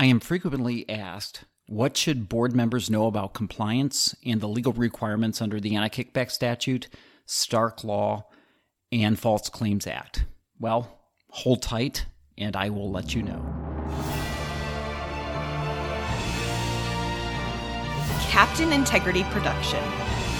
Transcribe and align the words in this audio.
I 0.00 0.04
am 0.04 0.20
frequently 0.20 0.88
asked, 0.88 1.44
what 1.66 1.96
should 1.96 2.28
board 2.28 2.54
members 2.54 2.88
know 2.88 3.06
about 3.06 3.34
compliance 3.34 4.14
and 4.24 4.40
the 4.40 4.46
legal 4.46 4.72
requirements 4.72 5.42
under 5.42 5.58
the 5.58 5.74
Anti 5.74 5.88
Kickback 5.88 6.30
Statute, 6.30 6.88
Stark 7.26 7.82
Law, 7.82 8.28
and 8.92 9.18
False 9.18 9.48
Claims 9.48 9.88
Act? 9.88 10.24
Well, 10.60 11.00
hold 11.30 11.62
tight 11.62 12.06
and 12.38 12.54
I 12.54 12.70
will 12.70 12.92
let 12.92 13.12
you 13.12 13.24
know. 13.24 13.42
Captain 18.28 18.72
Integrity 18.72 19.24
Production 19.24 19.82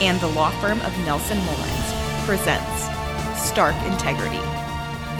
and 0.00 0.20
the 0.20 0.28
law 0.28 0.50
firm 0.60 0.80
of 0.82 0.96
Nelson 0.98 1.38
Mullins 1.38 2.24
presents 2.24 2.84
Stark 3.36 3.74
Integrity, 3.86 4.38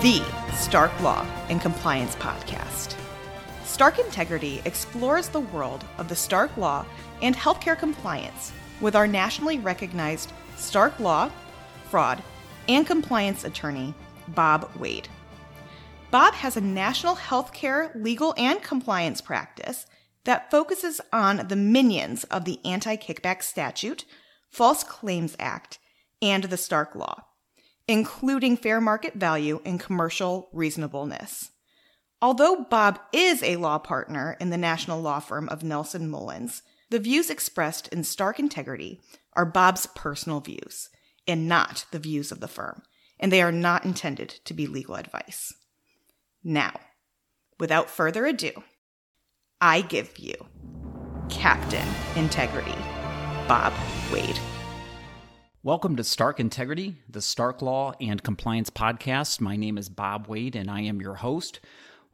the 0.00 0.23
Stark 0.55 0.93
Law 1.00 1.27
and 1.48 1.61
Compliance 1.61 2.14
podcast. 2.14 2.97
Stark 3.68 3.98
Integrity 3.98 4.62
explores 4.64 5.28
the 5.28 5.40
world 5.40 5.84
of 5.98 6.08
the 6.08 6.16
Stark 6.16 6.56
Law 6.56 6.86
and 7.20 7.36
healthcare 7.36 7.78
compliance 7.78 8.50
with 8.80 8.96
our 8.96 9.06
nationally 9.06 9.59
recognized 9.59 10.32
Stark 10.56 10.98
Law, 10.98 11.30
Fraud, 11.90 12.23
and 12.66 12.86
Compliance 12.86 13.45
attorney, 13.45 13.92
Bob 14.28 14.70
Wade. 14.78 15.06
Bob 16.10 16.32
has 16.32 16.56
a 16.56 16.62
national 16.62 17.14
healthcare 17.14 17.95
legal 17.95 18.34
and 18.38 18.62
compliance 18.62 19.20
practice 19.20 19.84
that 20.24 20.50
focuses 20.50 21.02
on 21.12 21.46
the 21.48 21.54
minions 21.54 22.24
of 22.24 22.46
the 22.46 22.59
Anti 22.64 22.96
Kickback 22.96 23.42
Statute, 23.42 24.06
False 24.50 24.82
Claims 24.82 25.37
Act, 25.38 25.78
and 26.23 26.45
the 26.45 26.56
Stark 26.56 26.95
Law, 26.95 27.23
including 27.87 28.56
fair 28.56 28.80
market 28.80 29.14
value 29.14 29.60
and 29.66 29.78
commercial 29.78 30.48
reasonableness. 30.54 31.50
Although 32.20 32.66
Bob 32.68 32.98
is 33.12 33.45
a 33.45 33.54
law 33.54 33.78
partner 33.78 34.36
in 34.40 34.50
the 34.50 34.56
national 34.59 35.00
law 35.00 35.20
firm 35.20 35.48
of 35.50 35.62
Nelson 35.62 36.10
Mullins, 36.10 36.62
the 36.90 36.98
views 36.98 37.30
expressed 37.30 37.86
in 37.88 38.02
Stark 38.02 38.40
Integrity 38.40 39.01
are 39.34 39.45
Bob's 39.45 39.87
personal 39.95 40.40
views 40.40 40.88
and 41.28 41.46
not 41.46 41.84
the 41.93 42.01
views 42.01 42.32
of 42.32 42.40
the 42.40 42.48
firm, 42.48 42.82
and 43.20 43.30
they 43.30 43.40
are 43.40 43.52
not 43.52 43.84
intended 43.84 44.30
to 44.46 44.52
be 44.52 44.66
legal 44.66 44.96
advice. 44.96 45.54
Now, 46.43 46.73
without 47.60 47.88
further 47.88 48.26
ado, 48.26 48.50
I 49.60 49.82
give 49.82 50.18
you 50.18 50.34
Captain 51.28 51.87
Integrity, 52.16 52.74
Bob 53.46 53.73
Wade. 54.12 54.40
Welcome 55.62 55.95
to 55.95 56.02
Stark 56.02 56.40
Integrity, 56.40 56.96
the 57.09 57.23
Stark 57.23 57.62
Law 57.62 57.93
and 58.00 58.21
Compliance 58.24 58.71
Podcast. 58.71 59.40
My 59.40 59.54
name 59.54 59.78
is 59.78 59.88
Bob 59.88 60.26
Wade, 60.26 60.56
and 60.56 60.68
I 60.68 60.80
am 60.80 61.00
your 61.00 61.15
host. 61.15 61.60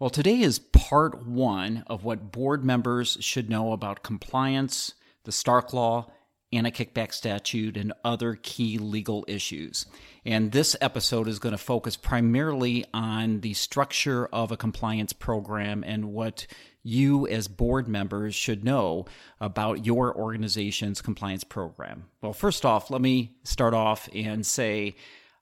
Well, 0.01 0.11
today 0.11 0.41
is 0.41 0.59
part 0.59 1.25
one 1.25 1.85
of 1.87 2.03
what 2.03 2.33
board 2.33 2.65
members 2.65 3.17
should 3.21 3.49
know 3.49 3.71
about 3.71 4.03
compliance, 4.03 4.95
the 5.23 5.31
Stark 5.31 5.73
Law, 5.73 6.11
anti 6.53 6.73
kickback 6.73 7.13
statute, 7.13 7.77
and 7.77 7.93
other 8.05 8.35
key 8.35 8.77
legal 8.77 9.25
issues. 9.29 9.87
And 10.25 10.51
this 10.51 10.75
episode 10.81 11.29
is 11.29 11.39
going 11.39 11.53
to 11.53 11.59
focus 11.59 11.97
primarily 11.97 12.85
on 12.93 13.41
the 13.41 13.55
structure 13.55 14.27
of 14.27 14.51
a 14.51 14.57
compliance 14.57 15.13
program 15.13 15.85
and 15.87 16.07
what 16.07 16.49
you, 16.83 17.29
as 17.29 17.47
board 17.47 17.87
members, 17.87 18.35
should 18.35 18.65
know 18.65 19.05
about 19.41 19.87
your 19.87 20.13
organization's 20.13 21.01
compliance 21.01 21.45
program. 21.45 22.07
Well, 22.21 22.33
first 22.33 22.65
off, 22.65 22.91
let 22.91 23.01
me 23.01 23.37
start 23.45 23.75
off 23.75 24.09
and 24.13 24.45
say, 24.45 24.97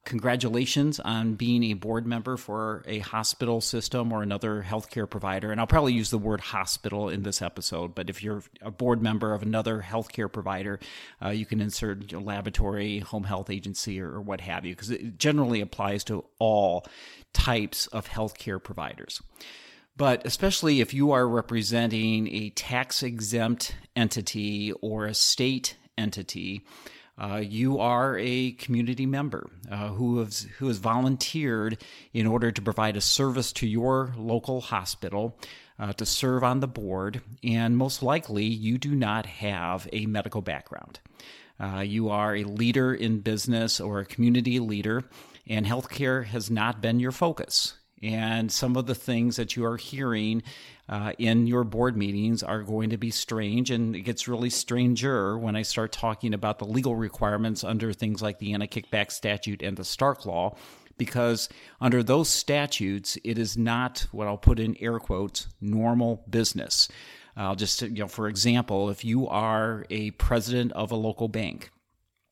congratulations 0.05 0.99
on 0.99 1.35
being 1.35 1.63
a 1.65 1.75
board 1.75 2.07
member 2.07 2.37
for 2.37 2.83
a 2.87 2.99
hospital 2.99 3.61
system 3.61 4.13
or 4.13 4.23
another 4.23 4.65
healthcare 4.69 5.09
provider. 5.09 5.53
And 5.53 5.61
I'll 5.61 5.67
probably 5.67 5.93
use 5.93 6.11
the 6.11 6.19
word 6.19 6.41
hospital 6.41 7.09
in 7.09 7.23
this 7.23 7.41
episode, 7.41 7.95
but 7.95 8.11
if 8.11 8.23
you're 8.23 8.43
a 8.61 8.71
board 8.71 9.01
member 9.01 9.33
of 9.33 9.43
another 9.43 9.85
healthcare 9.87 10.31
provider, 10.31 10.81
uh, 11.25 11.29
you 11.29 11.47
can 11.47 11.61
insert 11.61 12.11
your 12.11 12.21
laboratory, 12.21 12.99
home 12.99 13.25
health 13.25 13.49
agency, 13.49 14.01
or, 14.01 14.15
or 14.15 14.21
what 14.21 14.41
have 14.41 14.65
you, 14.65 14.75
because 14.75 14.91
it 14.91 15.19
generally 15.19 15.61
applies 15.61 16.03
to 16.05 16.25
all 16.39 16.85
types 17.33 17.87
of 17.89 18.09
healthcare 18.09 18.63
providers. 18.63 19.23
But 19.97 20.27
especially 20.27 20.81
if 20.81 20.95
you 20.95 21.13
are 21.13 21.29
representing 21.29 22.27
a 22.29 22.51
tax 22.51 23.03
exempt 23.03 23.77
entity 23.95 24.73
or 24.81 25.07
a 25.07 25.15
state 25.15 25.77
entity, 25.99 26.65
uh, 27.19 27.43
you 27.45 27.79
are 27.79 28.19
a 28.19 28.53
community 28.53 29.07
member 29.07 29.51
uh, 29.71 29.89
who 29.89 30.19
has 30.19 30.47
who 30.59 30.69
has 30.69 30.79
volunteered 30.79 31.79
in 32.13 32.27
order 32.27 32.51
to 32.51 32.63
provide 32.63 32.97
a 32.97 33.01
service 33.01 33.53
to 33.53 33.67
your 33.67 34.15
local 34.17 34.61
hospital. 34.61 35.39
Uh, 35.79 35.93
to 35.95 36.07
serve 36.07 36.45
on 36.45 36.61
the 36.61 36.69
board, 36.69 37.23
and 37.43 37.77
most 37.77 38.05
likely 38.05 38.45
you 38.45 38.79
do 38.79 38.95
not 38.95 39.27
have 39.27 39.89
a 39.93 40.07
medical 40.07 40.41
background. 40.41 41.01
Uh, 41.59 41.81
you 41.81 42.09
are 42.09 42.37
a 42.37 42.45
leader 42.45 42.95
in 42.95 43.19
business 43.21 43.81
or 43.81 43.99
a 43.99 44.05
community 44.05 44.61
leader, 44.61 45.03
and 45.49 45.67
healthcare 45.67 46.25
has 46.25 46.51
not 46.51 46.81
been 46.81 47.01
your 47.01 47.11
focus. 47.11 47.75
And 48.03 48.53
some 48.53 48.77
of 48.77 48.87
the 48.87 48.95
things 48.95 49.37
that 49.37 49.57
you 49.57 49.65
are 49.65 49.77
hearing 49.77 50.43
uh, 50.93 51.11
in 51.17 51.47
your 51.47 51.65
board 51.65 51.97
meetings 51.97 52.43
are 52.43 52.63
going 52.63 52.91
to 52.91 52.99
be 52.99 53.11
strange. 53.11 53.71
And 53.71 53.97
it 53.97 54.03
gets 54.03 54.29
really 54.29 54.51
stranger 54.51 55.39
when 55.39 55.57
I 55.57 55.63
start 55.63 55.91
talking 55.91 56.35
about 56.35 56.59
the 56.59 56.67
legal 56.67 56.95
requirements 56.95 57.65
under 57.65 57.95
things 57.95 58.21
like 58.21 58.39
the 58.39 58.53
anti 58.53 58.67
kickback 58.67 59.11
statute 59.11 59.63
and 59.63 59.79
the 59.79 59.85
Stark 59.85 60.27
Law. 60.27 60.55
Because 60.99 61.49
under 61.81 62.03
those 62.03 62.29
statutes, 62.29 63.17
it 63.25 63.39
is 63.39 63.57
not 63.57 64.07
what 64.13 64.29
I'll 64.29 64.37
put 64.37 64.61
in 64.61 64.77
air 64.81 64.99
quotes 64.99 65.49
normal 65.63 66.25
business. 66.29 66.89
I'll 67.39 67.57
just, 67.57 67.81
you 67.81 67.89
know, 67.89 68.07
for 68.07 68.29
example, 68.29 68.91
if 68.91 69.03
you 69.03 69.27
are 69.29 69.87
a 69.89 70.11
president 70.11 70.73
of 70.73 70.91
a 70.91 70.97
local 70.97 71.29
bank, 71.29 71.71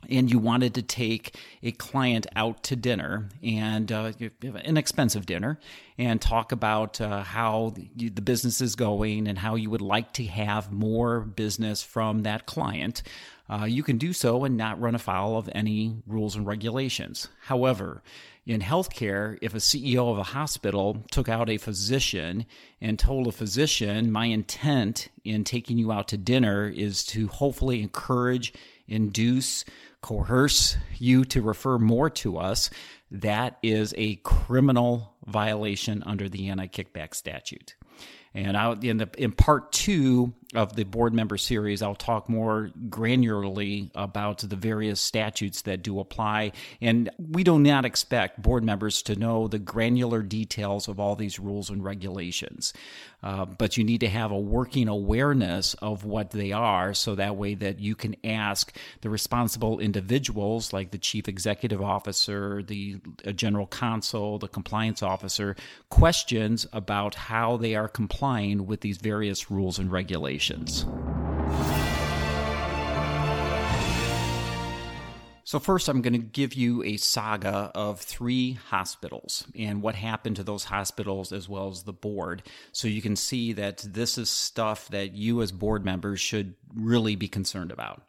and 0.08 0.30
you 0.30 0.38
wanted 0.38 0.74
to 0.74 0.82
take 0.82 1.36
a 1.62 1.72
client 1.72 2.26
out 2.34 2.62
to 2.64 2.76
dinner 2.76 3.28
and 3.42 3.92
uh, 3.92 4.12
an 4.42 4.76
expensive 4.76 5.26
dinner 5.26 5.58
and 5.98 6.20
talk 6.20 6.52
about 6.52 7.00
uh, 7.00 7.22
how 7.22 7.74
the 7.96 8.22
business 8.22 8.60
is 8.60 8.74
going 8.74 9.28
and 9.28 9.38
how 9.38 9.54
you 9.54 9.68
would 9.68 9.82
like 9.82 10.12
to 10.14 10.24
have 10.24 10.72
more 10.72 11.20
business 11.20 11.82
from 11.82 12.22
that 12.22 12.46
client, 12.46 13.02
uh, 13.50 13.64
you 13.64 13.82
can 13.82 13.98
do 13.98 14.12
so 14.12 14.44
and 14.44 14.56
not 14.56 14.80
run 14.80 14.94
afoul 14.94 15.36
of 15.36 15.50
any 15.52 15.96
rules 16.06 16.36
and 16.36 16.46
regulations. 16.46 17.28
However, 17.42 18.02
in 18.46 18.60
healthcare, 18.60 19.38
if 19.42 19.54
a 19.54 19.58
CEO 19.58 20.10
of 20.10 20.18
a 20.18 20.22
hospital 20.22 21.04
took 21.10 21.28
out 21.28 21.50
a 21.50 21.58
physician 21.58 22.46
and 22.80 22.98
told 22.98 23.26
a 23.26 23.32
physician, 23.32 24.10
My 24.10 24.26
intent 24.26 25.08
in 25.24 25.44
taking 25.44 25.78
you 25.78 25.92
out 25.92 26.08
to 26.08 26.16
dinner 26.16 26.68
is 26.68 27.04
to 27.06 27.28
hopefully 27.28 27.82
encourage, 27.82 28.52
induce, 28.88 29.64
coerce 30.02 30.76
you 30.98 31.24
to 31.26 31.42
refer 31.42 31.78
more 31.78 32.10
to 32.10 32.38
us, 32.38 32.70
that 33.10 33.58
is 33.62 33.94
a 33.96 34.16
criminal 34.16 35.14
violation 35.26 36.02
under 36.06 36.28
the 36.28 36.48
anti 36.48 36.66
kickback 36.66 37.14
statute. 37.14 37.74
And 38.34 38.56
I, 38.56 38.72
in, 38.80 38.98
the, 38.98 39.10
in 39.18 39.32
part 39.32 39.72
two 39.72 40.32
of 40.54 40.74
the 40.74 40.82
board 40.82 41.14
member 41.14 41.36
series, 41.36 41.80
I'll 41.80 41.94
talk 41.94 42.28
more 42.28 42.70
granularly 42.88 43.90
about 43.94 44.38
the 44.38 44.56
various 44.56 45.00
statutes 45.00 45.62
that 45.62 45.82
do 45.82 46.00
apply. 46.00 46.52
And 46.80 47.08
we 47.18 47.44
do 47.44 47.58
not 47.58 47.84
expect 47.84 48.42
board 48.42 48.64
members 48.64 49.02
to 49.02 49.14
know 49.14 49.46
the 49.46 49.60
granular 49.60 50.22
details 50.22 50.88
of 50.88 50.98
all 50.98 51.14
these 51.14 51.38
rules 51.38 51.70
and 51.70 51.84
regulations. 51.84 52.72
Uh, 53.22 53.44
but 53.44 53.76
you 53.76 53.84
need 53.84 54.00
to 54.00 54.08
have 54.08 54.32
a 54.32 54.38
working 54.38 54.88
awareness 54.88 55.74
of 55.74 56.04
what 56.04 56.30
they 56.30 56.52
are 56.52 56.94
so 56.94 57.14
that 57.14 57.36
way 57.36 57.54
that 57.54 57.78
you 57.78 57.94
can 57.94 58.16
ask 58.24 58.74
the 59.02 59.10
responsible 59.10 59.78
individuals 59.78 60.72
like 60.72 60.90
the 60.90 60.98
chief 60.98 61.28
executive 61.28 61.82
officer 61.82 62.62
the 62.62 62.96
uh, 63.26 63.32
general 63.32 63.66
counsel 63.66 64.38
the 64.38 64.48
compliance 64.48 65.02
officer 65.02 65.54
questions 65.90 66.66
about 66.72 67.14
how 67.14 67.58
they 67.58 67.74
are 67.74 67.88
complying 67.88 68.66
with 68.66 68.80
these 68.80 68.96
various 68.96 69.50
rules 69.50 69.78
and 69.78 69.92
regulations 69.92 70.39
So, 75.50 75.58
first, 75.58 75.88
I'm 75.88 76.00
going 76.00 76.12
to 76.12 76.18
give 76.20 76.54
you 76.54 76.84
a 76.84 76.96
saga 76.96 77.72
of 77.74 78.00
three 78.00 78.52
hospitals 78.52 79.44
and 79.58 79.82
what 79.82 79.96
happened 79.96 80.36
to 80.36 80.44
those 80.44 80.62
hospitals 80.62 81.32
as 81.32 81.48
well 81.48 81.70
as 81.70 81.82
the 81.82 81.92
board. 81.92 82.44
So, 82.70 82.86
you 82.86 83.02
can 83.02 83.16
see 83.16 83.52
that 83.54 83.78
this 83.78 84.16
is 84.16 84.30
stuff 84.30 84.86
that 84.90 85.14
you, 85.14 85.42
as 85.42 85.50
board 85.50 85.84
members, 85.84 86.20
should 86.20 86.54
really 86.72 87.16
be 87.16 87.26
concerned 87.26 87.72
about. 87.72 88.02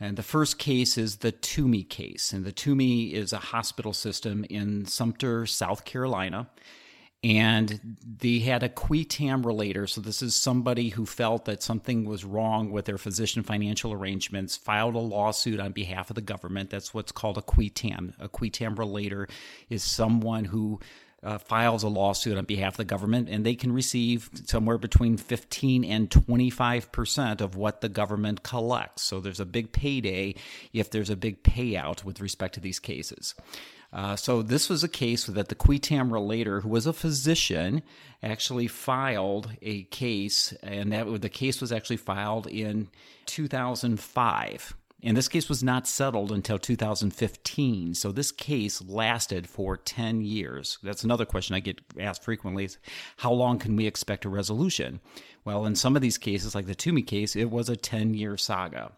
And 0.00 0.16
the 0.16 0.22
first 0.22 0.58
case 0.58 0.96
is 0.96 1.16
the 1.16 1.32
Tuomey 1.32 1.86
case. 1.86 2.32
And 2.32 2.46
the 2.46 2.52
Tuomey 2.52 3.12
is 3.12 3.34
a 3.34 3.38
hospital 3.38 3.92
system 3.92 4.46
in 4.48 4.86
Sumter, 4.86 5.44
South 5.44 5.84
Carolina 5.84 6.48
and 7.24 7.80
they 8.20 8.38
had 8.40 8.62
a 8.62 8.68
qui 8.68 9.04
tam 9.04 9.44
relator. 9.44 9.86
So 9.86 10.00
this 10.00 10.22
is 10.22 10.34
somebody 10.34 10.90
who 10.90 11.06
felt 11.06 11.46
that 11.46 11.62
something 11.62 12.04
was 12.04 12.24
wrong 12.24 12.70
with 12.70 12.84
their 12.84 12.98
physician 12.98 13.42
financial 13.42 13.92
arrangements, 13.92 14.56
filed 14.56 14.94
a 14.94 14.98
lawsuit 14.98 15.58
on 15.58 15.72
behalf 15.72 16.10
of 16.10 16.14
the 16.14 16.20
government. 16.20 16.70
That's 16.70 16.94
what's 16.94 17.12
called 17.12 17.38
a 17.38 17.42
qui 17.42 17.70
tam. 17.70 18.14
A 18.18 18.28
qui 18.28 18.50
tam 18.50 18.76
relator 18.76 19.28
is 19.68 19.82
someone 19.82 20.44
who 20.44 20.80
uh, 21.26 21.38
files 21.38 21.82
a 21.82 21.88
lawsuit 21.88 22.38
on 22.38 22.44
behalf 22.44 22.74
of 22.74 22.76
the 22.76 22.84
government, 22.84 23.28
and 23.28 23.44
they 23.44 23.56
can 23.56 23.72
receive 23.72 24.30
somewhere 24.44 24.78
between 24.78 25.16
15 25.16 25.84
and 25.84 26.08
25 26.08 26.92
percent 26.92 27.40
of 27.40 27.56
what 27.56 27.80
the 27.80 27.88
government 27.88 28.44
collects. 28.44 29.02
So 29.02 29.18
there's 29.18 29.40
a 29.40 29.44
big 29.44 29.72
payday 29.72 30.36
if 30.72 30.90
there's 30.90 31.10
a 31.10 31.16
big 31.16 31.42
payout 31.42 32.04
with 32.04 32.20
respect 32.20 32.54
to 32.54 32.60
these 32.60 32.78
cases. 32.78 33.34
Uh, 33.92 34.14
so 34.14 34.40
this 34.40 34.68
was 34.68 34.84
a 34.84 34.88
case 34.88 35.26
that 35.26 35.48
the 35.48 35.54
qui 35.56 35.80
tam 35.80 36.12
relator, 36.12 36.60
who 36.60 36.68
was 36.68 36.86
a 36.86 36.92
physician, 36.92 37.82
actually 38.22 38.68
filed 38.68 39.50
a 39.62 39.82
case, 39.84 40.52
and 40.62 40.92
that 40.92 41.20
the 41.20 41.28
case 41.28 41.60
was 41.60 41.72
actually 41.72 41.96
filed 41.96 42.46
in 42.46 42.88
2005. 43.26 44.76
And 45.02 45.16
this 45.16 45.28
case 45.28 45.48
was 45.48 45.62
not 45.62 45.86
settled 45.86 46.32
until 46.32 46.58
2015. 46.58 47.94
So 47.94 48.12
this 48.12 48.32
case 48.32 48.80
lasted 48.82 49.48
for 49.48 49.76
10 49.76 50.22
years. 50.22 50.78
That's 50.82 51.04
another 51.04 51.26
question 51.26 51.54
I 51.54 51.60
get 51.60 51.80
asked 52.00 52.24
frequently 52.24 52.64
is 52.64 52.78
how 53.18 53.32
long 53.32 53.58
can 53.58 53.76
we 53.76 53.86
expect 53.86 54.24
a 54.24 54.30
resolution? 54.30 55.00
Well, 55.44 55.66
in 55.66 55.76
some 55.76 55.96
of 55.96 56.02
these 56.02 56.18
cases, 56.18 56.54
like 56.54 56.66
the 56.66 56.74
Tuomey 56.74 57.06
case, 57.06 57.36
it 57.36 57.50
was 57.50 57.68
a 57.68 57.76
10 57.76 58.14
year 58.14 58.36
saga. 58.36 58.92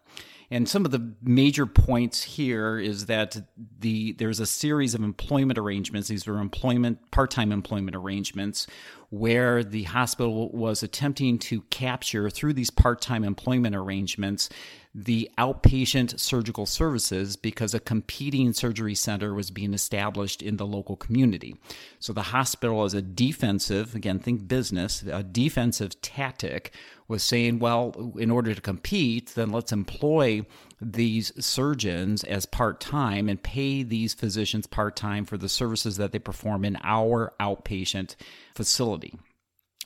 And 0.51 0.67
some 0.67 0.83
of 0.83 0.91
the 0.91 1.13
major 1.21 1.65
points 1.65 2.23
here 2.23 2.79
is 2.79 3.05
that 3.05 3.37
the 3.79 4.13
there's 4.13 4.39
a 4.39 4.45
series 4.45 4.95
of 4.95 5.03
employment 5.03 5.59
arrangements. 5.59 6.07
These 6.07 6.25
were 6.25 6.39
employment 6.39 7.11
part-time 7.11 7.51
employment 7.51 7.95
arrangements 7.95 8.65
where 9.11 9.63
the 9.63 9.83
hospital 9.83 10.49
was 10.51 10.83
attempting 10.83 11.39
to 11.39 11.61
capture 11.63 12.29
through 12.29 12.53
these 12.53 12.69
part-time 12.69 13.23
employment 13.23 13.75
arrangements 13.75 14.49
the 14.93 15.29
outpatient 15.37 16.19
surgical 16.19 16.65
services 16.65 17.35
because 17.35 17.73
a 17.73 17.79
competing 17.79 18.53
surgery 18.53 18.95
center 18.95 19.33
was 19.33 19.51
being 19.51 19.73
established 19.73 20.41
in 20.41 20.57
the 20.57 20.65
local 20.65 20.95
community. 20.95 21.55
So 21.99 22.11
the 22.11 22.23
hospital, 22.23 22.83
is 22.85 22.95
a 22.95 23.01
defensive, 23.01 23.93
again, 23.93 24.19
think 24.19 24.47
business, 24.47 25.03
a 25.03 25.21
defensive 25.21 26.01
tactic, 26.01 26.73
was 27.09 27.23
saying, 27.23 27.59
well, 27.59 28.13
in 28.17 28.31
order 28.31 28.53
to 28.53 28.61
compete, 28.61 29.33
then 29.35 29.51
let's 29.51 29.73
employ 29.73 30.45
these 30.79 31.33
surgeons 31.43 32.23
as 32.23 32.45
part 32.45 32.79
time 32.79 33.27
and 33.27 33.43
pay 33.43 33.83
these 33.83 34.13
physicians 34.13 34.67
part 34.67 34.95
time 34.95 35.25
for 35.25 35.37
the 35.37 35.49
services 35.49 35.97
that 35.97 36.13
they 36.13 36.19
perform 36.19 36.63
in 36.63 36.77
our 36.83 37.33
outpatient 37.39 38.15
facility. 38.55 39.19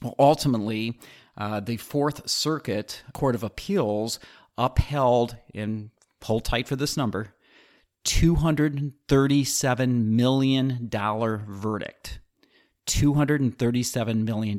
Well, 0.01 0.15
ultimately, 0.19 0.99
uh, 1.37 1.61
the 1.61 1.77
Fourth 1.77 2.29
Circuit 2.29 3.01
Court 3.13 3.35
of 3.35 3.43
Appeals 3.43 4.19
upheld, 4.57 5.37
and 5.55 5.91
hold 6.21 6.43
tight 6.43 6.67
for 6.67 6.75
this 6.75 6.97
number, 6.97 7.33
$237 8.03 10.05
million 10.07 10.89
verdict. 10.91 12.19
$237 12.85 14.23
million 14.23 14.57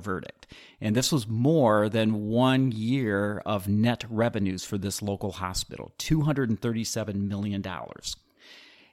verdict. 0.00 0.46
And 0.80 0.94
this 0.96 1.12
was 1.12 1.28
more 1.28 1.88
than 1.88 2.26
one 2.26 2.72
year 2.72 3.42
of 3.46 3.68
net 3.68 4.04
revenues 4.08 4.64
for 4.64 4.78
this 4.78 5.02
local 5.02 5.32
hospital 5.32 5.92
$237 5.98 7.14
million. 7.14 7.64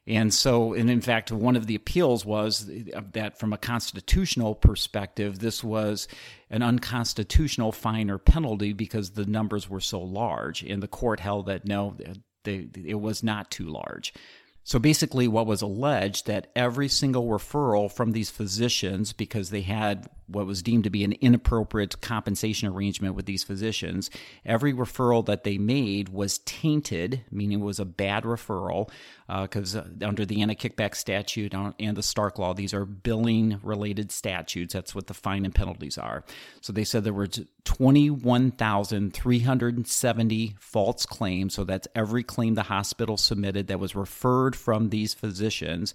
And 0.07 0.33
so, 0.33 0.73
and 0.73 0.89
in 0.89 1.01
fact, 1.01 1.31
one 1.31 1.55
of 1.55 1.67
the 1.67 1.75
appeals 1.75 2.25
was 2.25 2.69
that 3.13 3.39
from 3.39 3.53
a 3.53 3.57
constitutional 3.57 4.55
perspective, 4.55 5.39
this 5.39 5.63
was 5.63 6.07
an 6.49 6.63
unconstitutional 6.63 7.71
fine 7.71 8.09
or 8.09 8.17
penalty 8.17 8.73
because 8.73 9.11
the 9.11 9.25
numbers 9.25 9.69
were 9.69 9.79
so 9.79 10.01
large. 10.01 10.63
And 10.63 10.81
the 10.81 10.87
court 10.87 11.19
held 11.19 11.45
that 11.45 11.67
no, 11.67 11.95
they, 12.43 12.67
it 12.83 12.99
was 12.99 13.23
not 13.23 13.51
too 13.51 13.65
large. 13.65 14.13
So 14.63 14.79
basically, 14.79 15.27
what 15.27 15.47
was 15.47 15.61
alleged 15.61 16.27
that 16.27 16.51
every 16.55 16.87
single 16.87 17.27
referral 17.27 17.91
from 17.91 18.11
these 18.11 18.29
physicians, 18.29 19.11
because 19.11 19.49
they 19.49 19.61
had 19.61 20.07
what 20.31 20.45
was 20.45 20.61
deemed 20.61 20.85
to 20.85 20.89
be 20.89 21.03
an 21.03 21.13
inappropriate 21.13 21.99
compensation 22.01 22.67
arrangement 22.67 23.15
with 23.15 23.25
these 23.25 23.43
physicians, 23.43 24.09
every 24.45 24.73
referral 24.73 25.25
that 25.25 25.43
they 25.43 25.57
made 25.57 26.09
was 26.09 26.37
tainted, 26.39 27.23
meaning 27.31 27.59
it 27.59 27.63
was 27.63 27.79
a 27.79 27.85
bad 27.85 28.23
referral, 28.23 28.89
because 29.27 29.75
uh, 29.75 29.85
uh, 30.01 30.05
under 30.05 30.25
the 30.25 30.41
anti 30.41 30.55
kickback 30.55 30.95
statute 30.95 31.53
and 31.53 31.97
the 31.97 32.03
Stark 32.03 32.39
law, 32.39 32.53
these 32.53 32.73
are 32.73 32.85
billing 32.85 33.59
related 33.63 34.11
statutes. 34.11 34.73
That's 34.73 34.93
what 34.93 35.07
the 35.07 35.13
fine 35.13 35.45
and 35.45 35.55
penalties 35.55 35.97
are. 35.97 36.23
So 36.61 36.73
they 36.73 36.83
said 36.83 37.03
there 37.03 37.13
were 37.13 37.29
21,370 37.63 40.55
false 40.59 41.05
claims. 41.05 41.53
So 41.53 41.63
that's 41.63 41.87
every 41.95 42.23
claim 42.23 42.55
the 42.55 42.63
hospital 42.63 43.17
submitted 43.17 43.67
that 43.67 43.79
was 43.79 43.95
referred 43.95 44.55
from 44.55 44.89
these 44.89 45.13
physicians. 45.13 45.93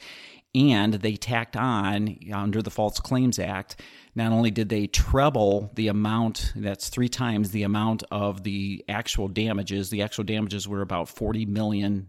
And 0.54 0.94
they 0.94 1.16
tacked 1.16 1.56
on, 1.56 2.18
under 2.32 2.62
the 2.62 2.70
False 2.70 2.98
Claims 2.98 3.38
Act, 3.38 3.78
not 4.14 4.32
only 4.32 4.50
did 4.50 4.70
they 4.70 4.86
treble 4.86 5.70
the 5.74 5.88
amount, 5.88 6.54
that's 6.56 6.88
three 6.88 7.10
times 7.10 7.50
the 7.50 7.64
amount 7.64 8.04
of 8.10 8.42
the 8.42 8.82
actual 8.88 9.28
damages, 9.28 9.90
the 9.90 10.00
actual 10.00 10.24
damages 10.24 10.66
were 10.66 10.80
about 10.80 11.08
$40 11.08 11.46
million 11.46 12.06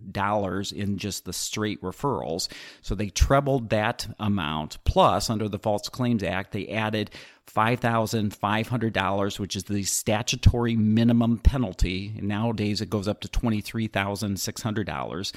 in 0.74 0.98
just 0.98 1.26
the 1.26 1.34
straight 1.34 1.82
referrals. 1.82 2.48
So 2.82 2.96
they 2.96 3.10
trebled 3.10 3.70
that 3.72 4.08
amount. 4.18 4.78
Plus, 4.86 5.30
under 5.30 5.50
the 5.50 5.60
False 5.60 5.90
Claims 5.90 6.24
Act, 6.24 6.54
they 6.54 6.70
added 6.70 7.12
$5,500, 7.54 9.40
which 9.40 9.58
is 9.58 9.66
the 9.66 9.84
statutory 9.84 10.78
minimum 10.78 11.40
penalty. 11.40 12.14
Nowadays, 12.22 12.80
it 12.80 12.90
goes 12.90 13.10
up 13.10 13.20
to 13.20 13.28
$23,600 13.28 15.34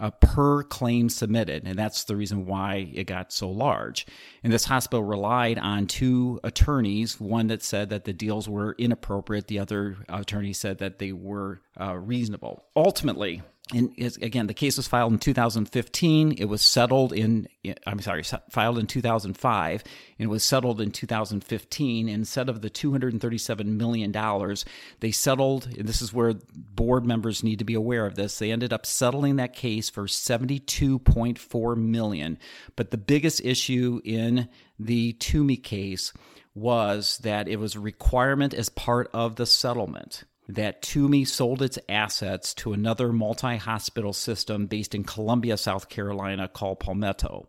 uh, 0.00 0.10
per 0.10 0.62
claim 0.64 1.08
submitted. 1.08 1.64
And 1.66 1.78
that's 1.78 2.04
the 2.04 2.16
reason 2.16 2.46
why 2.46 2.90
it 2.94 3.04
got 3.04 3.32
so 3.32 3.50
large. 3.50 4.06
And 4.42 4.52
this 4.52 4.64
hospital 4.64 5.04
relied 5.04 5.58
on 5.58 5.86
two 5.86 6.40
attorneys 6.42 7.20
one 7.20 7.48
that 7.48 7.62
said 7.62 7.90
that 7.90 8.04
the 8.04 8.12
deals 8.12 8.48
were 8.48 8.74
inappropriate, 8.78 9.46
the 9.46 9.58
other 9.58 9.98
attorney 10.08 10.52
said 10.52 10.78
that 10.78 10.98
they 10.98 11.12
were 11.12 11.60
uh, 11.78 11.96
reasonable. 11.96 12.64
Ultimately, 12.74 13.42
and 13.72 13.92
again, 14.20 14.46
the 14.46 14.54
case 14.54 14.76
was 14.76 14.88
filed 14.88 15.12
in 15.12 15.18
2015. 15.18 16.32
It 16.32 16.46
was 16.46 16.62
settled 16.62 17.12
in, 17.12 17.48
I'm 17.86 18.00
sorry, 18.00 18.24
filed 18.50 18.78
in 18.78 18.86
2005 18.86 19.84
and 20.18 20.26
it 20.26 20.30
was 20.30 20.42
settled 20.42 20.80
in 20.80 20.90
2015. 20.90 22.08
Instead 22.08 22.48
of 22.48 22.62
the 22.62 22.70
$237 22.70 23.64
million, 23.66 24.56
they 25.00 25.10
settled, 25.10 25.66
and 25.78 25.88
this 25.88 26.02
is 26.02 26.12
where 26.12 26.34
board 26.54 27.06
members 27.06 27.44
need 27.44 27.60
to 27.60 27.64
be 27.64 27.74
aware 27.74 28.06
of 28.06 28.16
this. 28.16 28.38
They 28.38 28.50
ended 28.50 28.72
up 28.72 28.86
settling 28.86 29.36
that 29.36 29.54
case 29.54 29.88
for 29.88 30.04
72.4 30.04 31.76
million. 31.76 32.38
But 32.76 32.90
the 32.90 32.98
biggest 32.98 33.40
issue 33.44 34.00
in 34.04 34.48
the 34.78 35.12
Tuomey 35.14 35.62
case 35.62 36.12
was 36.54 37.18
that 37.18 37.46
it 37.46 37.60
was 37.60 37.76
a 37.76 37.80
requirement 37.80 38.52
as 38.52 38.68
part 38.68 39.08
of 39.12 39.36
the 39.36 39.46
settlement 39.46 40.24
that 40.54 40.82
Tuomey 40.82 41.26
sold 41.26 41.62
its 41.62 41.78
assets 41.88 42.54
to 42.54 42.72
another 42.72 43.12
multi 43.12 43.56
hospital 43.56 44.12
system 44.12 44.66
based 44.66 44.94
in 44.94 45.04
Columbia, 45.04 45.56
South 45.56 45.88
Carolina 45.88 46.48
called 46.48 46.80
Palmetto. 46.80 47.48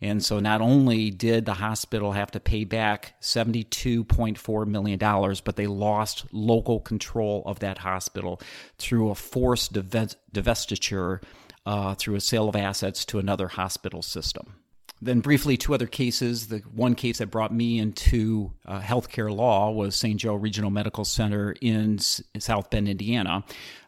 And 0.00 0.24
so 0.24 0.40
not 0.40 0.60
only 0.60 1.10
did 1.10 1.44
the 1.44 1.54
hospital 1.54 2.10
have 2.10 2.32
to 2.32 2.40
pay 2.40 2.64
back 2.64 3.14
$72.4 3.22 4.66
million, 4.66 4.98
but 5.44 5.54
they 5.54 5.68
lost 5.68 6.24
local 6.32 6.80
control 6.80 7.44
of 7.46 7.60
that 7.60 7.78
hospital 7.78 8.40
through 8.78 9.10
a 9.10 9.14
forced 9.14 9.72
divestiture 9.72 11.22
uh, 11.64 11.94
through 11.94 12.16
a 12.16 12.20
sale 12.20 12.48
of 12.48 12.56
assets 12.56 13.04
to 13.04 13.20
another 13.20 13.46
hospital 13.46 14.02
system. 14.02 14.61
Then, 15.04 15.18
briefly, 15.18 15.56
two 15.56 15.74
other 15.74 15.88
cases. 15.88 16.46
The 16.46 16.58
one 16.72 16.94
case 16.94 17.18
that 17.18 17.26
brought 17.26 17.52
me 17.52 17.80
into 17.80 18.52
uh, 18.64 18.80
healthcare 18.80 19.34
law 19.34 19.72
was 19.72 19.96
St. 19.96 20.20
Joe 20.20 20.34
Regional 20.36 20.70
Medical 20.70 21.04
Center 21.04 21.56
in 21.60 21.96
S- 21.96 22.22
South 22.38 22.70
Bend, 22.70 22.88
Indiana, 22.88 23.42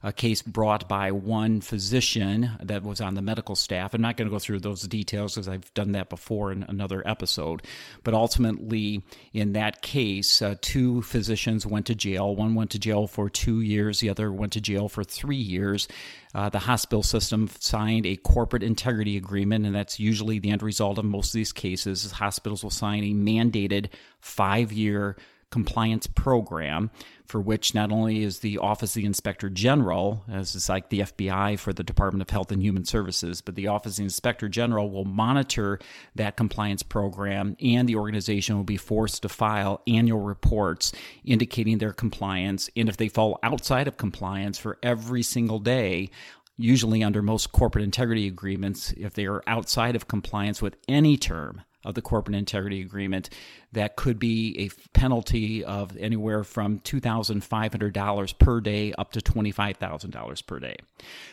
a 0.05 0.13
case 0.13 0.43
brought 0.43 0.87
by 0.87 1.11
one 1.11 1.63
physician 1.63 2.51
that 2.63 2.83
was 2.83 3.01
on 3.01 3.15
the 3.15 3.23
medical 3.23 3.57
staff. 3.57 3.95
I'm 3.95 4.03
not 4.03 4.19
going 4.19 4.29
to 4.29 4.33
go 4.33 4.39
through 4.39 4.61
those 4.61 4.83
details 4.83 5.35
because 5.35 5.49
I've 5.49 5.73
done 5.73 5.93
that 5.93 6.11
before 6.11 6.53
in 6.53 6.63
another 6.69 7.03
episode. 7.09 7.63
But 8.05 8.13
ultimately, 8.13 9.03
in 9.33 9.55
that 9.55 9.81
case, 9.81 10.43
uh, 10.43 10.57
two 10.61 11.01
physicians 11.01 11.67
went 11.67 11.87
to 11.87 11.95
jail. 11.95 12.37
One 12.37 12.55
went 12.55 12.71
to 12.73 12.79
jail 12.79 13.07
for 13.07 13.31
two 13.31 13.63
years, 13.63 14.01
the 14.01 14.11
other 14.11 14.31
went 14.31 14.53
to 14.53 14.61
jail 14.61 14.91
for 14.91 15.05
three 15.05 15.37
years. 15.37 15.89
Uh, 16.35 16.51
the 16.51 16.59
hospital 16.59 17.03
system 17.03 17.49
signed 17.59 18.05
a 18.05 18.17
corporate 18.17 18.63
integrity 18.63 19.17
agreement, 19.17 19.65
and 19.65 19.75
that's 19.75 19.99
usually 19.99 20.39
the 20.39 20.51
end 20.51 20.63
result 20.63 20.99
of 20.99 21.07
most 21.07 21.29
of 21.29 21.35
these 21.35 21.53
cases. 21.53 22.13
Hospitals 22.13 22.63
will 22.63 22.71
sign 22.71 23.05
a 23.05 23.15
mandated 23.15 23.89
five 24.21 24.71
year 24.71 25.17
compliance 25.55 26.09
program 26.09 26.91
for 27.27 27.41
which 27.41 27.77
not 27.77 27.93
only 27.93 28.25
is 28.25 28.41
the 28.41 28.59
Office 28.59 28.97
of 28.97 29.03
the 29.03 29.07
Inspector 29.07 29.49
General, 29.51 30.25
as 30.29 30.57
is 30.57 30.69
like 30.69 30.89
the 30.89 30.99
FBI 30.99 31.57
for 31.61 31.73
the 31.73 31.85
Department 31.85 32.23
of 32.23 32.29
Health 32.29 32.51
and 32.51 32.61
Human 32.61 32.85
Services, 32.85 33.41
but 33.41 33.55
the 33.55 33.69
Office 33.69 33.93
of 33.93 33.97
the 33.99 34.03
Inspector 34.03 34.49
General 34.49 34.91
will 34.91 35.05
monitor 35.05 35.79
that 36.17 36.37
compliance 36.37 36.83
program 36.83 37.57
and 37.61 37.89
the 37.89 37.95
organization 37.95 38.57
will 38.57 38.65
be 38.65 38.77
forced 38.77 39.23
to 39.23 39.29
file 39.29 39.81
annual 39.87 40.23
reports 40.23 40.91
indicating 41.25 41.79
their 41.79 41.93
compliance. 41.93 42.69
And 42.75 42.89
if 42.89 42.97
they 42.97 43.09
fall 43.09 43.39
outside 43.45 43.87
of 43.87 43.97
compliance 43.97 44.59
for 44.59 44.77
every 44.83 45.23
single 45.23 45.61
day, 45.61 46.11
usually 46.57 47.05
under 47.05 47.23
most 47.23 47.53
corporate 47.53 47.85
integrity 47.85 48.27
agreements, 48.27 48.93
if 48.97 49.15
they 49.15 49.27
are 49.27 49.45
outside 49.47 49.95
of 49.95 50.09
compliance 50.09 50.61
with 50.61 50.75
any 50.89 51.17
term 51.17 51.63
of 51.85 51.95
the 51.95 52.03
corporate 52.03 52.37
integrity 52.37 52.81
agreement, 52.81 53.31
that 53.75 53.97
could 53.97 54.19
be 54.19 54.57
a 54.59 54.89
penalty 54.99 55.65
of 55.65 55.97
anywhere 55.97 56.45
from 56.45 56.81
$2,500 56.81 58.39
per 58.39 58.61
day 58.61 58.93
up 58.95 59.13
to 59.13 59.21
$25,000 59.21 60.47
per 60.47 60.59
day. 60.59 60.77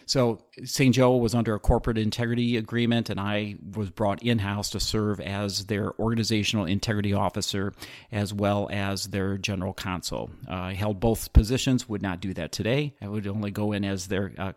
So 0.05 0.43
St. 0.63 0.93
Joe 0.93 1.15
was 1.15 1.33
under 1.33 1.53
a 1.55 1.60
corporate 1.60 1.98
integrity 1.98 2.57
agreement, 2.57 3.10
and 3.10 3.19
I 3.19 3.55
was 3.75 3.89
brought 3.89 4.21
in 4.21 4.39
house 4.39 4.69
to 4.71 4.79
serve 4.79 5.21
as 5.21 5.65
their 5.65 5.98
organizational 6.00 6.65
integrity 6.65 7.13
officer 7.13 7.74
as 8.12 8.33
well 8.33 8.67
as 8.71 9.05
their 9.05 9.38
general 9.38 9.74
counsel. 9.74 10.29
Uh, 10.50 10.53
I 10.53 10.74
held 10.74 11.00
both 11.00 11.31
positions, 11.33 11.88
would 11.88 12.01
not 12.01 12.19
do 12.19 12.33
that 12.33 12.51
today. 12.51 12.93
I 13.01 13.07
would 13.07 13.27
only 13.27 13.51
go 13.51 13.71
in 13.71 13.86
as 13.86 14.07
their 14.07 14.33
uh, 14.38 14.53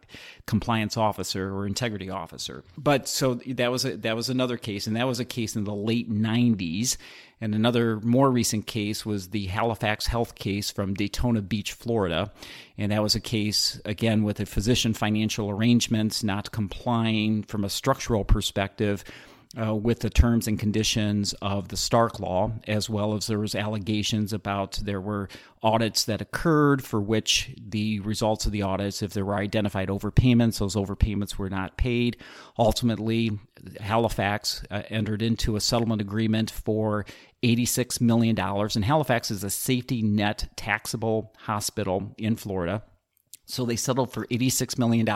compliance 0.47 0.97
officer 0.97 1.55
or 1.55 1.67
integrity 1.67 2.11
officer. 2.11 2.65
But 2.77 3.09
so 3.09 3.35
that 3.35 3.71
was 3.71 3.85
a, 3.85 3.97
that 3.99 4.17
was 4.17 4.29
another 4.31 4.57
case, 4.57 4.87
and 4.87 4.97
that 4.97 5.07
was 5.07 5.21
a 5.21 5.25
case 5.25 5.57
in 5.57 5.65
the 5.65 5.75
late 5.75 6.11
90s. 6.11 6.97
And 7.41 7.55
another 7.55 8.01
more 8.01 8.31
recent 8.31 8.67
case 8.67 9.05
was 9.05 9.29
the 9.29 9.47
Halifax 9.47 10.07
Health 10.07 10.35
case 10.35 10.71
from 10.71 10.95
Daytona 10.95 11.43
Beach, 11.43 11.73
Florida. 11.73 12.33
And 12.79 12.93
that 12.93 13.03
was 13.03 13.15
a 13.15 13.21
case, 13.21 13.81
again, 13.85 14.23
with 14.23 14.41
a 14.41 14.47
physician 14.47 14.95
financial 14.95 15.51
arrangements 15.51 16.23
not 16.23 16.53
complying 16.53 17.43
from 17.43 17.65
a 17.65 17.71
structural 17.71 18.25
perspective 18.25 19.05
uh, 19.61 19.75
with 19.75 20.01
the 20.01 20.11
terms 20.11 20.49
and 20.49 20.59
conditions 20.59 21.33
of 21.35 21.69
the 21.69 21.77
Stark 21.77 22.19
Law, 22.19 22.53
as 22.67 22.91
well 22.91 23.15
as 23.15 23.27
there 23.27 23.39
was 23.39 23.55
allegations 23.55 24.33
about 24.33 24.73
there 24.83 25.01
were 25.01 25.29
audits 25.63 26.05
that 26.05 26.21
occurred 26.21 26.83
for 26.83 27.01
which 27.01 27.55
the 27.57 28.01
results 28.01 28.47
of 28.47 28.53
the 28.53 28.63
audits, 28.63 29.03
if 29.03 29.13
there 29.13 29.25
were 29.25 29.37
identified 29.37 29.89
overpayments, 29.89 30.59
those 30.59 30.75
overpayments 30.75 31.37
were 31.37 31.51
not 31.51 31.77
paid. 31.77 32.17
Ultimately, 32.59 33.39
Halifax 33.81 34.63
uh, 34.71 34.83
entered 34.89 35.23
into 35.23 35.57
a 35.57 35.61
settlement 35.61 36.01
agreement 36.01 36.51
for 36.51 37.05
$86 37.43 38.01
million, 38.01 38.39
and 38.39 38.85
Halifax 38.85 39.31
is 39.31 39.45
a 39.45 39.51
safety 39.51 40.03
net 40.03 40.49
taxable 40.57 41.33
hospital 41.39 42.15
in 42.19 42.37
Florida. 42.37 42.83
So 43.47 43.65
they 43.65 43.77
settled 43.77 44.13
for 44.13 44.27
$86 44.27 44.79
million 44.79 45.07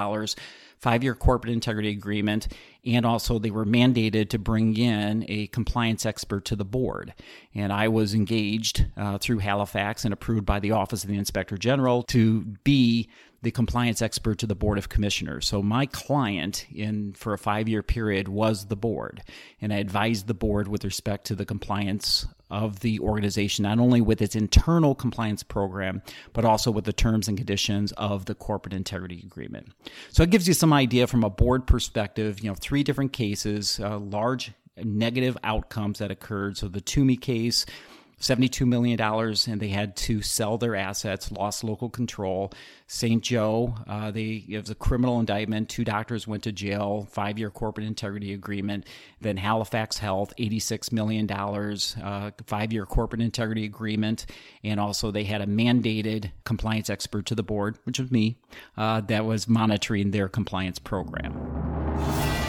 five 0.79 1.03
year 1.03 1.15
corporate 1.15 1.53
integrity 1.53 1.91
agreement, 1.91 2.49
and 2.85 3.05
also 3.05 3.39
they 3.39 3.51
were 3.51 3.67
mandated 3.67 4.31
to 4.31 4.39
bring 4.39 4.77
in 4.77 5.25
a 5.29 5.49
compliance 5.49 6.07
expert 6.07 6.45
to 6.47 6.57
the 6.57 6.65
board. 6.65 7.15
And 7.55 7.73
I 7.73 7.89
was 7.89 8.15
engaged 8.15 8.87
uh, 8.97 9.19
through 9.19 9.39
Halifax 9.39 10.05
and 10.05 10.15
approved 10.15 10.47
by 10.47 10.61
the 10.61 10.73
Office 10.73 11.03
of 11.03 11.11
the 11.11 11.19
Inspector 11.19 11.57
General 11.59 12.03
to 12.05 12.43
be 12.65 13.09
the 13.43 13.51
compliance 13.51 14.03
expert 14.03 14.39
to 14.39 14.47
the 14.47 14.55
board 14.55 14.79
of 14.79 14.89
commissioners. 14.89 15.47
So 15.47 15.63
my 15.63 15.87
client 15.87 16.67
in 16.73 17.13
for 17.13 17.35
a 17.35 17.39
5-year 17.39 17.83
period 17.83 18.29
was 18.29 18.67
the 18.67 18.77
board 18.77 19.23
and 19.61 19.73
I 19.73 19.77
advised 19.77 20.27
the 20.27 20.35
board 20.35 20.67
with 20.69 20.85
respect 20.85 21.27
to 21.27 21.35
the 21.35 21.45
compliance 21.45 22.27
of 22.51 22.81
the 22.81 22.99
organization 22.99 23.63
not 23.63 23.79
only 23.79 24.01
with 24.01 24.21
its 24.21 24.35
internal 24.35 24.95
compliance 24.95 25.43
program 25.43 26.03
but 26.33 26.45
also 26.45 26.71
with 26.71 26.85
the 26.85 26.93
terms 26.93 27.29
and 27.29 27.37
conditions 27.37 27.93
of 27.93 28.25
the 28.25 28.35
corporate 28.35 28.75
integrity 28.75 29.23
agreement. 29.25 29.69
So 30.11 30.23
it 30.23 30.31
gives 30.31 30.49
you 30.49 30.55
some 30.55 30.73
idea 30.73 31.07
from 31.07 31.23
a 31.23 31.31
board 31.31 31.67
perspective, 31.67 32.41
you 32.41 32.49
know, 32.49 32.55
three 32.55 32.83
different 32.83 33.13
cases, 33.13 33.79
uh, 33.81 33.99
large 33.99 34.53
negative 34.85 35.37
outcomes 35.45 35.99
that 35.99 36.11
occurred. 36.11 36.57
So 36.57 36.69
the 36.69 36.81
Tuomey 36.81 37.21
case 37.21 37.67
$72 38.21 38.67
million 38.67 39.01
and 39.01 39.61
they 39.61 39.69
had 39.69 39.97
to 39.97 40.23
sell 40.23 40.59
their 40.59 40.75
assets, 40.75 41.31
lost 41.31 41.63
local 41.63 41.89
control. 41.89 42.53
St. 42.87 43.23
Joe, 43.23 43.75
uh, 43.87 44.11
they, 44.11 44.45
it 44.49 44.59
was 44.59 44.71
a 44.71 44.75
criminal 44.75 45.21
indictment. 45.21 45.69
Two 45.69 45.85
doctors 45.85 46.27
went 46.27 46.43
to 46.45 46.53
jail, 46.53 47.07
five 47.11 47.39
year 47.39 47.51
corporate 47.51 47.87
integrity 47.87 48.33
agreement. 48.33 48.87
Then 49.21 49.37
Halifax 49.37 49.99
Health, 49.99 50.33
$86 50.39 50.91
million, 50.93 51.31
uh, 51.31 52.31
five 52.47 52.73
year 52.73 52.87
corporate 52.87 53.23
integrity 53.23 53.65
agreement. 53.65 54.27
And 54.65 54.81
also 54.81 55.11
they 55.11 55.25
had 55.25 55.41
a 55.41 55.47
mandated 55.47 56.33
compliance 56.45 56.91
expert 56.91 57.27
to 57.27 57.35
the 57.35 57.43
board, 57.43 57.79
which 57.85 57.99
was 57.99 58.11
me, 58.11 58.39
uh, 58.77 59.01
that 59.03 59.25
was 59.25 59.49
monitoring 59.49 60.11
their 60.11 60.29
compliance 60.29 60.79
program. 60.79 62.48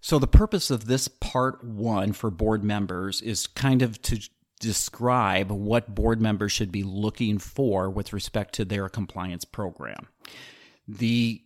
So, 0.00 0.18
the 0.18 0.26
purpose 0.26 0.70
of 0.70 0.86
this 0.86 1.08
part 1.08 1.64
one 1.64 2.12
for 2.12 2.30
board 2.30 2.62
members 2.62 3.20
is 3.20 3.46
kind 3.46 3.82
of 3.82 4.00
to 4.02 4.20
describe 4.60 5.50
what 5.50 5.94
board 5.94 6.20
members 6.20 6.52
should 6.52 6.72
be 6.72 6.82
looking 6.82 7.38
for 7.38 7.90
with 7.90 8.12
respect 8.12 8.54
to 8.54 8.64
their 8.64 8.88
compliance 8.88 9.44
program. 9.44 10.08
The 10.86 11.42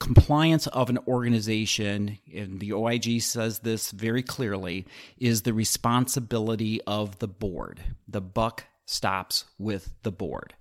compliance 0.00 0.66
of 0.68 0.90
an 0.90 0.98
organization, 1.08 2.18
and 2.32 2.60
the 2.60 2.72
OIG 2.72 3.22
says 3.22 3.60
this 3.60 3.90
very 3.90 4.22
clearly, 4.22 4.86
is 5.18 5.42
the 5.42 5.54
responsibility 5.54 6.80
of 6.82 7.18
the 7.18 7.28
board. 7.28 7.80
The 8.06 8.20
buck 8.20 8.64
stops 8.86 9.44
with 9.58 9.94
the 10.02 10.12
board. 10.12 10.54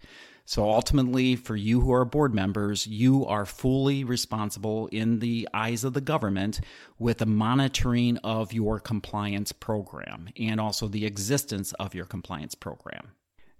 So 0.45 0.69
ultimately, 0.69 1.35
for 1.37 1.55
you 1.55 1.79
who 1.81 1.93
are 1.93 2.03
board 2.03 2.33
members, 2.33 2.85
you 2.85 3.25
are 3.25 3.45
fully 3.45 4.03
responsible 4.03 4.87
in 4.87 5.19
the 5.19 5.47
eyes 5.53 5.85
of 5.85 5.93
the 5.93 6.01
government 6.01 6.59
with 6.99 7.19
the 7.19 7.25
monitoring 7.25 8.17
of 8.17 8.51
your 8.51 8.79
compliance 8.79 9.53
program 9.53 10.29
and 10.37 10.59
also 10.59 10.87
the 10.87 11.05
existence 11.05 11.71
of 11.73 11.95
your 11.95 12.05
compliance 12.05 12.55
program. 12.55 13.11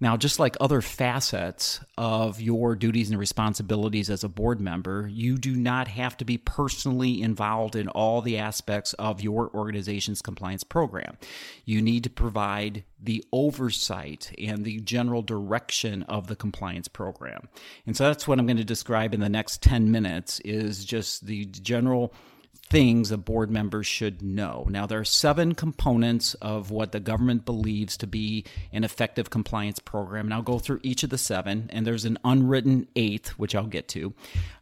Now, 0.04 0.18
just 0.18 0.38
like 0.38 0.58
other 0.60 0.82
facets 0.82 1.80
of 1.98 2.42
your 2.42 2.76
duties 2.76 3.10
and 3.10 3.18
responsibilities 3.18 4.10
as 4.10 4.26
a 4.26 4.28
board 4.28 4.60
member, 4.60 5.08
you 5.10 5.38
do 5.38 5.56
not 5.56 5.88
have 5.88 6.18
to 6.18 6.26
be 6.26 6.38
personally 6.38 7.22
involved 7.22 7.78
in 7.78 7.88
all 7.88 8.22
the 8.22 8.38
aspects 8.38 8.92
of 8.96 9.22
your 9.22 9.50
organization's 9.54 10.22
compliance 10.22 10.66
program. 10.66 11.18
You 11.64 11.82
need 11.82 12.04
to 12.04 12.10
provide 12.10 12.84
the 13.02 13.24
oversight 13.32 14.36
and 14.38 14.66
the 14.66 14.82
general 14.82 15.22
direction 15.22 16.04
of 16.04 16.28
the 16.28 16.36
compliance 16.36 16.90
program. 16.90 17.48
And 17.86 17.96
so 17.96 18.04
that's 18.04 18.28
what 18.28 18.40
I'm 18.40 18.46
going 18.46 18.58
to 18.58 18.66
describe 18.66 19.14
in 19.14 19.22
the 19.22 19.30
next 19.30 19.62
10 19.62 19.90
minutes 19.90 20.42
is 20.42 20.84
just 20.84 21.28
the 21.28 21.46
general 21.46 22.14
things 22.74 23.12
a 23.12 23.18
board 23.20 23.52
member 23.52 23.84
should 23.84 24.24
know. 24.24 24.66
Now, 24.68 24.88
there 24.88 25.00
are 25.00 25.06
seven 25.06 25.54
components 25.54 26.34
of 26.42 26.72
what 26.72 26.92
the 26.92 27.00
government 27.00 27.46
believes 27.46 27.98
to 27.98 28.08
be 28.08 28.46
an 28.72 28.84
effective 28.84 29.30
compliance 29.30 29.78
program, 29.78 30.26
and 30.26 30.34
I'll 30.34 30.42
go 30.42 30.58
through 30.58 30.80
each 30.82 31.04
of 31.04 31.12
the 31.12 31.20
seven. 31.20 31.70
And 31.72 31.86
there's 31.86 32.04
an 32.04 32.18
unwritten 32.24 32.88
eighth, 32.96 33.38
which 33.38 33.54
I'll 33.54 33.68
get 33.68 33.88
to. 33.90 34.16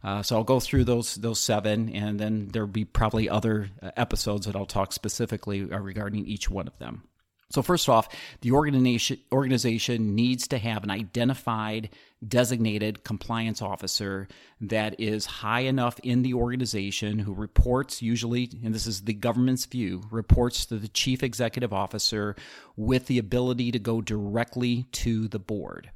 Uh, 0.04 0.22
so 0.22 0.36
I'll 0.36 0.44
go 0.44 0.60
through 0.60 0.84
those 0.84 1.14
those 1.14 1.40
seven, 1.40 1.88
and 1.88 2.20
then 2.20 2.50
there'll 2.52 2.68
be 2.68 2.84
probably 2.84 3.30
other 3.30 3.70
uh, 3.82 3.92
episodes 3.96 4.44
that 4.44 4.56
I'll 4.56 4.66
talk 4.66 4.92
specifically 4.92 5.72
uh, 5.72 5.78
regarding 5.78 6.26
each 6.26 6.50
one 6.50 6.66
of 6.66 6.78
them. 6.78 7.04
So, 7.48 7.62
first 7.62 7.88
off, 7.88 8.08
the 8.42 8.52
organization, 8.52 9.20
organization 9.32 10.14
needs 10.14 10.48
to 10.48 10.58
have 10.58 10.84
an 10.84 10.90
identified, 10.90 11.88
designated 12.26 13.04
compliance 13.04 13.60
officer 13.60 14.28
that 14.60 15.00
is 15.00 15.26
high 15.26 15.60
enough 15.60 15.98
in 16.02 16.22
the 16.22 16.34
organization 16.34 17.18
who 17.18 17.34
reports, 17.34 18.00
usually, 18.00 18.50
and 18.64 18.74
this 18.74 18.86
is 18.86 19.02
the 19.02 19.14
government's 19.14 19.66
view, 19.66 20.02
reports 20.10 20.66
to 20.66 20.76
the 20.76 20.88
chief 20.88 21.22
executive 21.22 21.72
officer 21.72 22.36
with 22.76 23.06
the 23.06 23.18
ability 23.18 23.72
to 23.72 23.78
go 23.78 24.00
directly 24.00 24.86
to 24.92 25.28
the 25.28 25.38
board. 25.38 25.90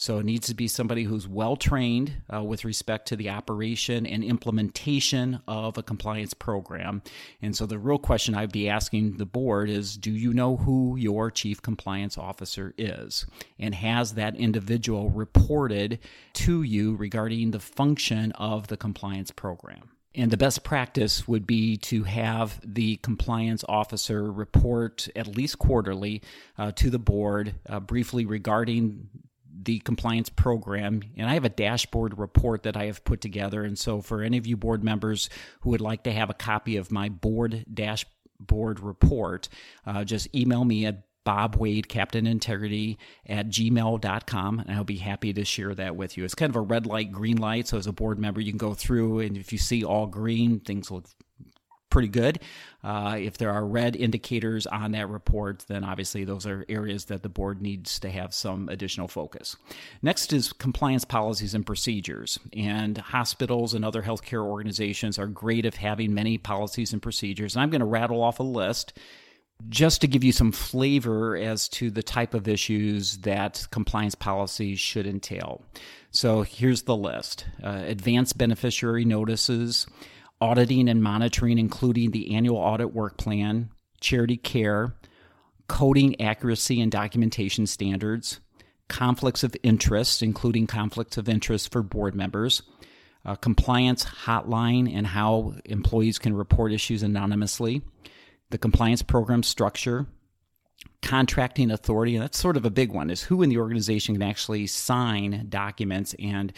So 0.00 0.16
it 0.16 0.24
needs 0.24 0.46
to 0.46 0.54
be 0.54 0.66
somebody 0.66 1.04
who's 1.04 1.28
well 1.28 1.56
trained 1.56 2.22
uh, 2.32 2.42
with 2.42 2.64
respect 2.64 3.08
to 3.08 3.16
the 3.16 3.28
operation 3.28 4.06
and 4.06 4.24
implementation 4.24 5.42
of 5.46 5.76
a 5.76 5.82
compliance 5.82 6.32
program. 6.32 7.02
And 7.42 7.54
so 7.54 7.66
the 7.66 7.78
real 7.78 7.98
question 7.98 8.34
I'd 8.34 8.50
be 8.50 8.66
asking 8.66 9.18
the 9.18 9.26
board 9.26 9.68
is 9.68 9.98
do 9.98 10.10
you 10.10 10.32
know 10.32 10.56
who 10.56 10.96
your 10.96 11.30
chief 11.30 11.60
compliance 11.60 12.16
officer 12.16 12.72
is? 12.78 13.26
And 13.58 13.74
has 13.74 14.14
that 14.14 14.36
individual 14.36 15.10
reported 15.10 15.98
to 16.32 16.62
you 16.62 16.96
regarding 16.96 17.50
the 17.50 17.60
function 17.60 18.32
of 18.32 18.68
the 18.68 18.78
compliance 18.78 19.30
program? 19.30 19.90
And 20.14 20.30
the 20.30 20.38
best 20.38 20.64
practice 20.64 21.28
would 21.28 21.46
be 21.46 21.76
to 21.76 22.04
have 22.04 22.58
the 22.64 22.96
compliance 22.96 23.64
officer 23.68 24.32
report 24.32 25.08
at 25.14 25.26
least 25.26 25.58
quarterly 25.58 26.22
uh, 26.56 26.72
to 26.72 26.88
the 26.88 26.98
board 26.98 27.54
uh, 27.68 27.80
briefly 27.80 28.24
regarding 28.24 29.10
the 29.62 29.78
compliance 29.80 30.28
program. 30.28 31.02
And 31.16 31.28
I 31.28 31.34
have 31.34 31.44
a 31.44 31.50
dashboard 31.50 32.18
report 32.18 32.62
that 32.64 32.76
I 32.76 32.86
have 32.86 33.04
put 33.04 33.20
together. 33.20 33.62
And 33.62 33.78
so, 33.78 34.00
for 34.00 34.22
any 34.22 34.38
of 34.38 34.46
you 34.46 34.56
board 34.56 34.82
members 34.82 35.28
who 35.60 35.70
would 35.70 35.80
like 35.80 36.04
to 36.04 36.12
have 36.12 36.30
a 36.30 36.34
copy 36.34 36.76
of 36.76 36.90
my 36.90 37.08
board 37.08 37.64
dashboard 37.72 38.80
report, 38.80 39.48
uh, 39.86 40.04
just 40.04 40.34
email 40.34 40.64
me 40.64 40.86
at 40.86 41.04
Bob 41.24 41.56
Wade, 41.56 41.88
Captain 41.88 42.26
Integrity 42.26 42.98
at 43.26 43.48
gmail.com, 43.48 44.58
and 44.60 44.70
I'll 44.70 44.84
be 44.84 44.96
happy 44.96 45.32
to 45.34 45.44
share 45.44 45.74
that 45.74 45.94
with 45.94 46.16
you. 46.16 46.24
It's 46.24 46.34
kind 46.34 46.48
of 46.48 46.56
a 46.56 46.60
red 46.60 46.86
light, 46.86 47.12
green 47.12 47.36
light. 47.36 47.68
So, 47.68 47.76
as 47.76 47.86
a 47.86 47.92
board 47.92 48.18
member, 48.18 48.40
you 48.40 48.52
can 48.52 48.58
go 48.58 48.74
through, 48.74 49.20
and 49.20 49.36
if 49.36 49.52
you 49.52 49.58
see 49.58 49.84
all 49.84 50.06
green, 50.06 50.60
things 50.60 50.90
look 50.90 51.06
pretty 51.90 52.08
good. 52.08 52.40
Uh, 52.82 53.16
if 53.18 53.36
there 53.36 53.50
are 53.50 53.66
red 53.66 53.94
indicators 53.94 54.66
on 54.66 54.92
that 54.92 55.08
report, 55.08 55.64
then 55.68 55.84
obviously 55.84 56.24
those 56.24 56.46
are 56.46 56.64
areas 56.68 57.06
that 57.06 57.22
the 57.22 57.28
board 57.28 57.60
needs 57.60 57.98
to 57.98 58.08
have 58.08 58.32
some 58.32 58.68
additional 58.68 59.08
focus. 59.08 59.56
Next 60.00 60.32
is 60.32 60.52
compliance 60.52 61.04
policies 61.04 61.54
and 61.54 61.66
procedures. 61.66 62.38
And 62.56 62.96
hospitals 62.96 63.74
and 63.74 63.84
other 63.84 64.02
healthcare 64.02 64.44
organizations 64.44 65.18
are 65.18 65.26
great 65.26 65.66
at 65.66 65.74
having 65.74 66.14
many 66.14 66.38
policies 66.38 66.92
and 66.92 67.02
procedures. 67.02 67.54
And 67.54 67.62
I'm 67.62 67.70
going 67.70 67.80
to 67.80 67.86
rattle 67.86 68.22
off 68.22 68.40
a 68.40 68.44
list 68.44 68.98
just 69.68 70.00
to 70.00 70.08
give 70.08 70.24
you 70.24 70.32
some 70.32 70.52
flavor 70.52 71.36
as 71.36 71.68
to 71.68 71.90
the 71.90 72.02
type 72.02 72.34
of 72.34 72.48
issues 72.48 73.18
that 73.18 73.66
compliance 73.70 74.14
policies 74.14 74.80
should 74.80 75.06
entail. 75.06 75.62
So 76.10 76.42
here's 76.42 76.82
the 76.82 76.96
list 76.96 77.44
uh, 77.62 77.82
advanced 77.86 78.38
beneficiary 78.38 79.04
notices, 79.04 79.86
auditing 80.40 80.88
and 80.88 81.02
monitoring, 81.02 81.58
including 81.58 82.10
the 82.10 82.34
annual 82.34 82.56
audit 82.56 82.94
work 82.94 83.16
plan, 83.16 83.70
charity 84.00 84.36
care, 84.36 84.94
coding 85.68 86.20
accuracy 86.20 86.80
and 86.80 86.90
documentation 86.90 87.66
standards, 87.66 88.40
conflicts 88.88 89.44
of 89.44 89.54
interest, 89.62 90.22
including 90.22 90.66
conflicts 90.66 91.16
of 91.16 91.28
interest 91.28 91.70
for 91.70 91.82
board 91.82 92.14
members, 92.14 92.62
a 93.24 93.36
compliance 93.36 94.04
hotline 94.04 94.92
and 94.92 95.06
how 95.06 95.54
employees 95.64 96.18
can 96.18 96.34
report 96.34 96.72
issues 96.72 97.02
anonymously, 97.02 97.82
the 98.50 98.58
compliance 98.58 99.02
program 99.02 99.42
structure, 99.42 100.06
contracting 101.02 101.70
authority, 101.70 102.14
and 102.14 102.22
that's 102.22 102.38
sort 102.38 102.56
of 102.56 102.64
a 102.64 102.70
big 102.70 102.92
one, 102.92 103.10
is 103.10 103.22
who 103.22 103.42
in 103.42 103.48
the 103.48 103.58
organization 103.58 104.14
can 104.14 104.22
actually 104.22 104.66
sign 104.66 105.46
documents 105.48 106.14
and, 106.18 106.52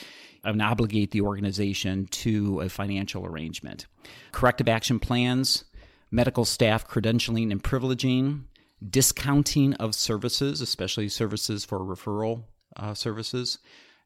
and 0.44 0.62
obligate 0.62 1.10
the 1.12 1.20
organization 1.20 2.06
to 2.06 2.60
a 2.60 2.68
financial 2.68 3.24
arrangement. 3.24 3.86
Corrective 4.32 4.68
action 4.68 4.98
plans, 4.98 5.64
medical 6.10 6.44
staff 6.44 6.86
credentialing 6.86 7.50
and 7.50 7.62
privileging, 7.62 8.42
discounting 8.88 9.74
of 9.74 9.94
services, 9.94 10.60
especially 10.60 11.08
services 11.08 11.64
for 11.64 11.78
referral 11.80 12.44
uh, 12.76 12.94
services, 12.94 13.58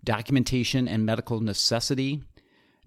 documentation 0.05 0.87
and 0.87 1.07
medical 1.07 1.40
necessity, 1.40 2.23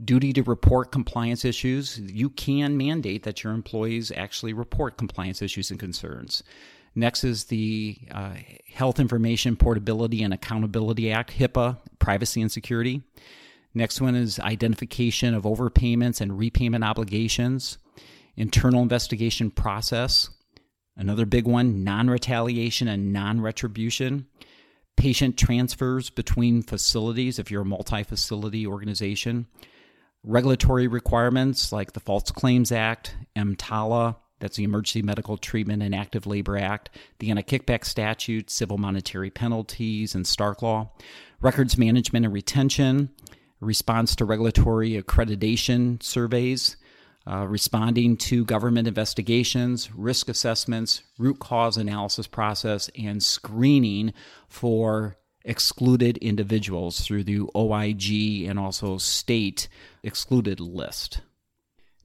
duty 0.04 0.32
to 0.34 0.44
report 0.44 0.92
compliance 0.92 1.44
issues. 1.44 2.00
You 2.00 2.30
can 2.30 2.78
mandate 2.78 3.24
that 3.24 3.44
your 3.44 3.54
employees 3.54 4.12
actually 4.16 4.54
report 4.54 4.98
compliance 4.98 5.42
issues 5.42 5.72
and 5.72 5.80
concerns. 5.80 6.44
Next 7.00 7.24
is 7.24 7.46
the 7.46 7.98
uh, 8.12 8.34
Health 8.74 9.00
Information 9.00 9.56
Portability 9.56 10.22
and 10.22 10.34
Accountability 10.34 11.14
Act, 11.14 11.32
HIPAA, 11.32 11.78
privacy 11.98 12.42
and 12.42 12.52
security. 12.52 13.02
Next 13.74 14.02
one 14.02 14.16
is 14.16 14.38
identification 14.38 15.34
of 15.34 15.44
overpayments 15.44 16.20
and 16.20 16.38
repayment 16.38 16.84
obligations, 16.84 17.78
internal 18.36 18.82
investigation 18.82 19.50
process. 19.50 20.30
Another 20.98 21.26
big 21.26 21.48
one, 21.48 21.86
non 21.86 22.10
retaliation 22.10 22.90
and 22.90 23.14
non 23.14 23.40
retribution. 23.40 24.28
Patient 24.98 25.38
transfers 25.38 26.10
between 26.10 26.62
facilities 26.62 27.40
if 27.40 27.50
you're 27.50 27.62
a 27.62 27.66
multi 27.66 28.04
facility 28.04 28.68
organization. 28.68 29.48
Regulatory 30.24 30.88
requirements 30.88 31.72
like 31.72 31.94
the 31.94 32.02
False 32.02 32.30
Claims 32.32 32.74
Act, 32.74 33.16
EMTALA, 33.38 34.18
that's 34.40 34.58
the 34.58 34.64
Emergency 34.64 35.02
Medical 35.02 35.38
Treatment 35.38 35.84
and 35.84 35.94
Active 35.94 36.26
Labor 36.26 36.58
Act, 36.58 36.90
the 37.20 37.30
Anti 37.30 37.44
Kickback 37.44 37.86
Statute, 37.86 38.50
Civil 38.50 38.78
Monetary 38.78 39.30
Penalties, 39.30 40.16
and 40.16 40.26
Stark 40.26 40.62
Law, 40.62 40.92
records 41.42 41.78
management 41.78 42.26
and 42.26 42.34
retention, 42.34 43.10
response 43.60 44.16
to 44.16 44.26
regulatory 44.26 45.02
accreditation 45.02 46.02
surveys, 46.02 46.78
uh, 47.28 47.46
responding 47.46 48.18
to 48.18 48.46
government 48.46 48.88
investigations, 48.88 49.92
risk 49.94 50.30
assessments, 50.30 51.04
root 51.18 51.40
cause 51.40 51.78
analysis 51.78 52.28
process, 52.28 52.90
and 52.98 53.22
screening 53.22 54.14
for 54.48 55.18
excluded 55.46 56.18
individuals 56.18 57.02
through 57.02 57.24
the 57.24 57.42
OIG 57.56 58.48
and 58.48 58.60
also 58.60 58.98
state 58.98 59.68
excluded 60.04 60.60
list. 60.60 61.22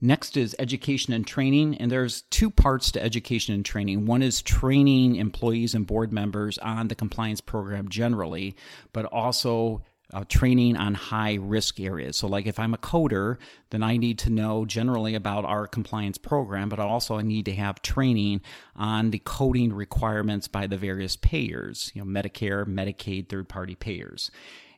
Next 0.05 0.37
is 0.37 0.55
education 0.59 1.13
and 1.13 1.25
training, 1.25 1.77
and 1.77 1.91
there's 1.91 2.21
two 2.29 2.51
parts 2.51 2.91
to 2.91 3.01
education 3.01 3.55
and 3.55 3.65
training. 3.65 4.05
One 4.05 4.21
is 4.21 4.43
training 4.43 5.15
employees 5.15 5.73
and 5.73 5.87
board 5.87 6.13
members 6.13 6.59
on 6.59 6.89
the 6.89 6.95
compliance 6.95 7.41
program 7.41 7.89
generally, 7.89 8.55
but 8.93 9.05
also 9.05 9.81
uh, 10.13 10.23
training 10.29 10.77
on 10.77 10.93
high 10.93 11.39
risk 11.41 11.79
areas. 11.79 12.17
So, 12.17 12.27
like 12.27 12.45
if 12.45 12.59
I'm 12.59 12.75
a 12.75 12.77
coder, 12.77 13.37
then 13.71 13.81
I 13.81 13.97
need 13.97 14.19
to 14.19 14.29
know 14.29 14.63
generally 14.63 15.15
about 15.15 15.43
our 15.43 15.65
compliance 15.65 16.19
program, 16.19 16.69
but 16.69 16.79
also 16.79 17.17
I 17.17 17.23
need 17.23 17.45
to 17.45 17.55
have 17.55 17.81
training 17.81 18.41
on 18.75 19.09
the 19.09 19.23
coding 19.25 19.73
requirements 19.73 20.47
by 20.47 20.67
the 20.67 20.77
various 20.77 21.15
payers, 21.15 21.91
you 21.95 22.05
know, 22.05 22.07
Medicare, 22.07 22.63
Medicaid, 22.67 23.27
third 23.27 23.49
party 23.49 23.73
payers. 23.73 24.29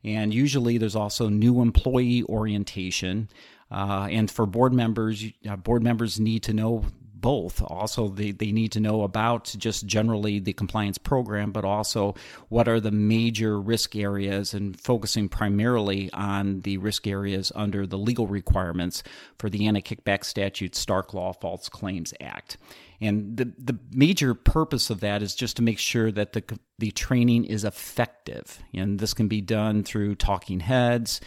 And 0.05 0.33
usually 0.33 0.77
there's 0.77 0.95
also 0.95 1.27
new 1.27 1.61
employee 1.61 2.23
orientation. 2.23 3.27
Uh, 3.69 4.07
and 4.09 4.31
for 4.31 4.45
board 4.45 4.73
members, 4.73 5.25
uh, 5.49 5.55
board 5.55 5.83
members 5.83 6.19
need 6.19 6.43
to 6.43 6.53
know 6.53 6.85
both. 7.19 7.61
Also, 7.61 8.07
they, 8.07 8.31
they 8.31 8.51
need 8.51 8.71
to 8.71 8.79
know 8.79 9.01
about 9.01 9.53
just 9.57 9.85
generally 9.85 10.39
the 10.39 10.53
compliance 10.53 10.97
program, 10.97 11.51
but 11.51 11.65
also 11.65 12.15
what 12.49 12.67
are 12.67 12.79
the 12.79 12.91
major 12.91 13.59
risk 13.59 13.95
areas 13.95 14.53
and 14.53 14.79
focusing 14.79 15.27
primarily 15.27 16.11
on 16.13 16.61
the 16.61 16.77
risk 16.77 17.07
areas 17.07 17.51
under 17.55 17.85
the 17.85 17.97
legal 17.97 18.27
requirements 18.27 19.03
for 19.39 19.49
the 19.49 19.67
Anti 19.67 19.81
Kickback 19.81 20.23
Statute, 20.23 20.75
Stark 20.75 21.13
Law, 21.13 21.33
False 21.33 21.69
Claims 21.69 22.13
Act. 22.21 22.57
And 22.99 23.37
the, 23.37 23.51
the 23.57 23.77
major 23.91 24.33
purpose 24.33 24.89
of 24.89 25.01
that 25.01 25.21
is 25.21 25.35
just 25.35 25.57
to 25.57 25.63
make 25.63 25.77
sure 25.77 26.11
that 26.11 26.33
the, 26.33 26.43
the 26.79 26.91
training 26.91 27.45
is 27.45 27.63
effective. 27.63 28.59
And 28.73 28.99
this 28.99 29.13
can 29.13 29.27
be 29.27 29.41
done 29.41 29.83
through 29.83 30.15
talking 30.15 30.61
heads, 30.61 31.21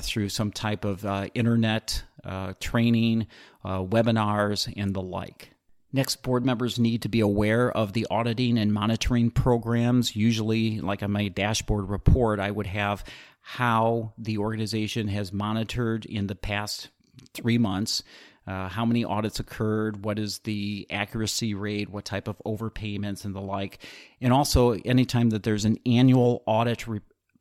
through 0.00 0.28
some 0.28 0.50
type 0.50 0.84
of 0.84 1.04
uh, 1.04 1.28
internet 1.34 2.02
uh, 2.24 2.54
training, 2.60 3.26
uh, 3.64 3.82
webinars, 3.82 4.72
and 4.76 4.94
the 4.94 5.02
like. 5.02 5.50
Next, 5.92 6.22
board 6.22 6.46
members 6.46 6.78
need 6.78 7.02
to 7.02 7.08
be 7.08 7.20
aware 7.20 7.70
of 7.70 7.92
the 7.92 8.06
auditing 8.10 8.58
and 8.58 8.72
monitoring 8.72 9.30
programs. 9.30 10.14
Usually, 10.14 10.80
like 10.80 11.02
on 11.02 11.10
my 11.10 11.28
dashboard 11.28 11.88
report, 11.88 12.38
I 12.38 12.50
would 12.50 12.68
have 12.68 13.04
how 13.40 14.12
the 14.16 14.38
organization 14.38 15.08
has 15.08 15.32
monitored 15.32 16.04
in 16.04 16.28
the 16.28 16.36
past 16.36 16.90
three 17.34 17.58
months. 17.58 18.02
Uh, 18.46 18.68
how 18.68 18.84
many 18.84 19.04
audits 19.04 19.38
occurred, 19.38 20.04
what 20.04 20.18
is 20.18 20.38
the 20.40 20.86
accuracy 20.90 21.54
rate, 21.54 21.90
what 21.90 22.04
type 22.04 22.26
of 22.26 22.40
overpayments, 22.44 23.24
and 23.24 23.34
the 23.34 23.40
like. 23.40 23.78
And 24.20 24.32
also, 24.32 24.72
anytime 24.72 25.30
that 25.30 25.42
there's 25.42 25.64
an 25.64 25.78
annual 25.86 26.42
audit 26.46 26.86
re- 26.88 27.00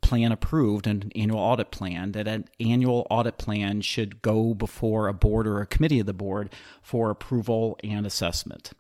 plan 0.10 0.32
approved, 0.32 0.88
an 0.88 1.12
annual 1.16 1.40
audit 1.40 1.70
plan, 1.70 2.14
that 2.14 2.28
an 2.28 2.46
annual 2.60 3.06
audit 3.12 3.38
plan 3.38 3.82
should 3.82 4.24
go 4.24 4.56
before 4.56 5.08
a 5.08 5.14
board 5.14 5.46
or 5.46 5.62
a 5.62 5.68
committee 5.68 6.00
of 6.00 6.08
the 6.08 6.14
board 6.14 6.50
for 6.82 7.12
approval 7.12 7.78
and 7.84 8.08
assessment. 8.08 8.72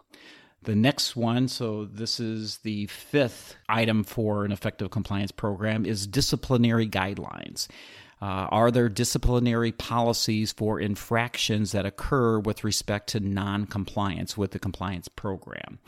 The 0.63 0.75
next 0.75 1.15
one, 1.15 1.47
so 1.47 1.85
this 1.85 2.19
is 2.19 2.57
the 2.57 2.87
fifth 2.87 3.55
item 3.69 4.03
for 4.03 4.43
an 4.43 4.51
effective 4.51 4.89
compliance 4.89 5.31
program, 5.31 5.85
is 5.85 6.07
disciplinary 6.07 6.89
guidelines. 6.89 7.67
Uh, 8.21 8.47
are 8.51 8.69
there 8.69 8.89
disciplinary 8.89 9.71
policies 9.71 10.51
for 10.51 10.79
infractions 10.79 11.71
that 11.71 11.85
occur 11.85 12.37
with 12.39 12.65
respect 12.65 13.07
to 13.07 13.19
non 13.19 13.65
compliance 13.65 14.37
with 14.37 14.51
the 14.51 14.59
compliance 14.59 15.07
program? 15.07 15.79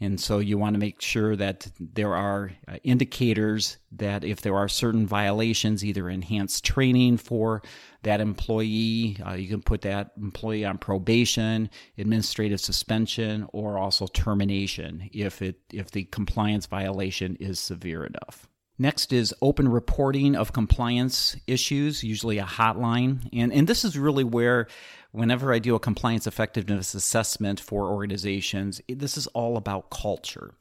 And 0.00 0.20
so 0.20 0.38
you 0.38 0.56
want 0.56 0.74
to 0.74 0.78
make 0.78 1.00
sure 1.00 1.34
that 1.36 1.66
there 1.78 2.14
are 2.14 2.52
uh, 2.68 2.76
indicators 2.84 3.76
that 3.92 4.24
if 4.24 4.40
there 4.40 4.56
are 4.56 4.68
certain 4.68 5.06
violations, 5.06 5.84
either 5.84 6.08
enhanced 6.08 6.64
training 6.64 7.18
for 7.18 7.60
that 8.02 8.20
employee, 8.20 9.18
uh, 9.26 9.32
you 9.32 9.48
can 9.48 9.60
put 9.60 9.82
that 9.82 10.12
employee 10.16 10.64
on 10.64 10.78
probation, 10.78 11.68
administrative 11.98 12.60
suspension, 12.60 13.46
or 13.52 13.78
also 13.78 14.06
termination 14.06 15.10
if 15.12 15.42
it 15.42 15.60
if 15.72 15.90
the 15.90 16.04
compliance 16.04 16.66
violation 16.66 17.36
is 17.40 17.58
severe 17.58 18.04
enough. 18.04 18.49
Next 18.80 19.12
is 19.12 19.34
open 19.42 19.68
reporting 19.68 20.34
of 20.34 20.54
compliance 20.54 21.36
issues, 21.46 22.02
usually 22.02 22.38
a 22.38 22.44
hotline. 22.44 23.28
And, 23.30 23.52
and 23.52 23.68
this 23.68 23.84
is 23.84 23.98
really 23.98 24.24
where, 24.24 24.68
whenever 25.12 25.52
I 25.52 25.58
do 25.58 25.74
a 25.74 25.78
compliance 25.78 26.26
effectiveness 26.26 26.94
assessment 26.94 27.60
for 27.60 27.90
organizations, 27.90 28.80
this 28.88 29.18
is 29.18 29.26
all 29.26 29.58
about 29.58 29.90
culture. 29.90 30.54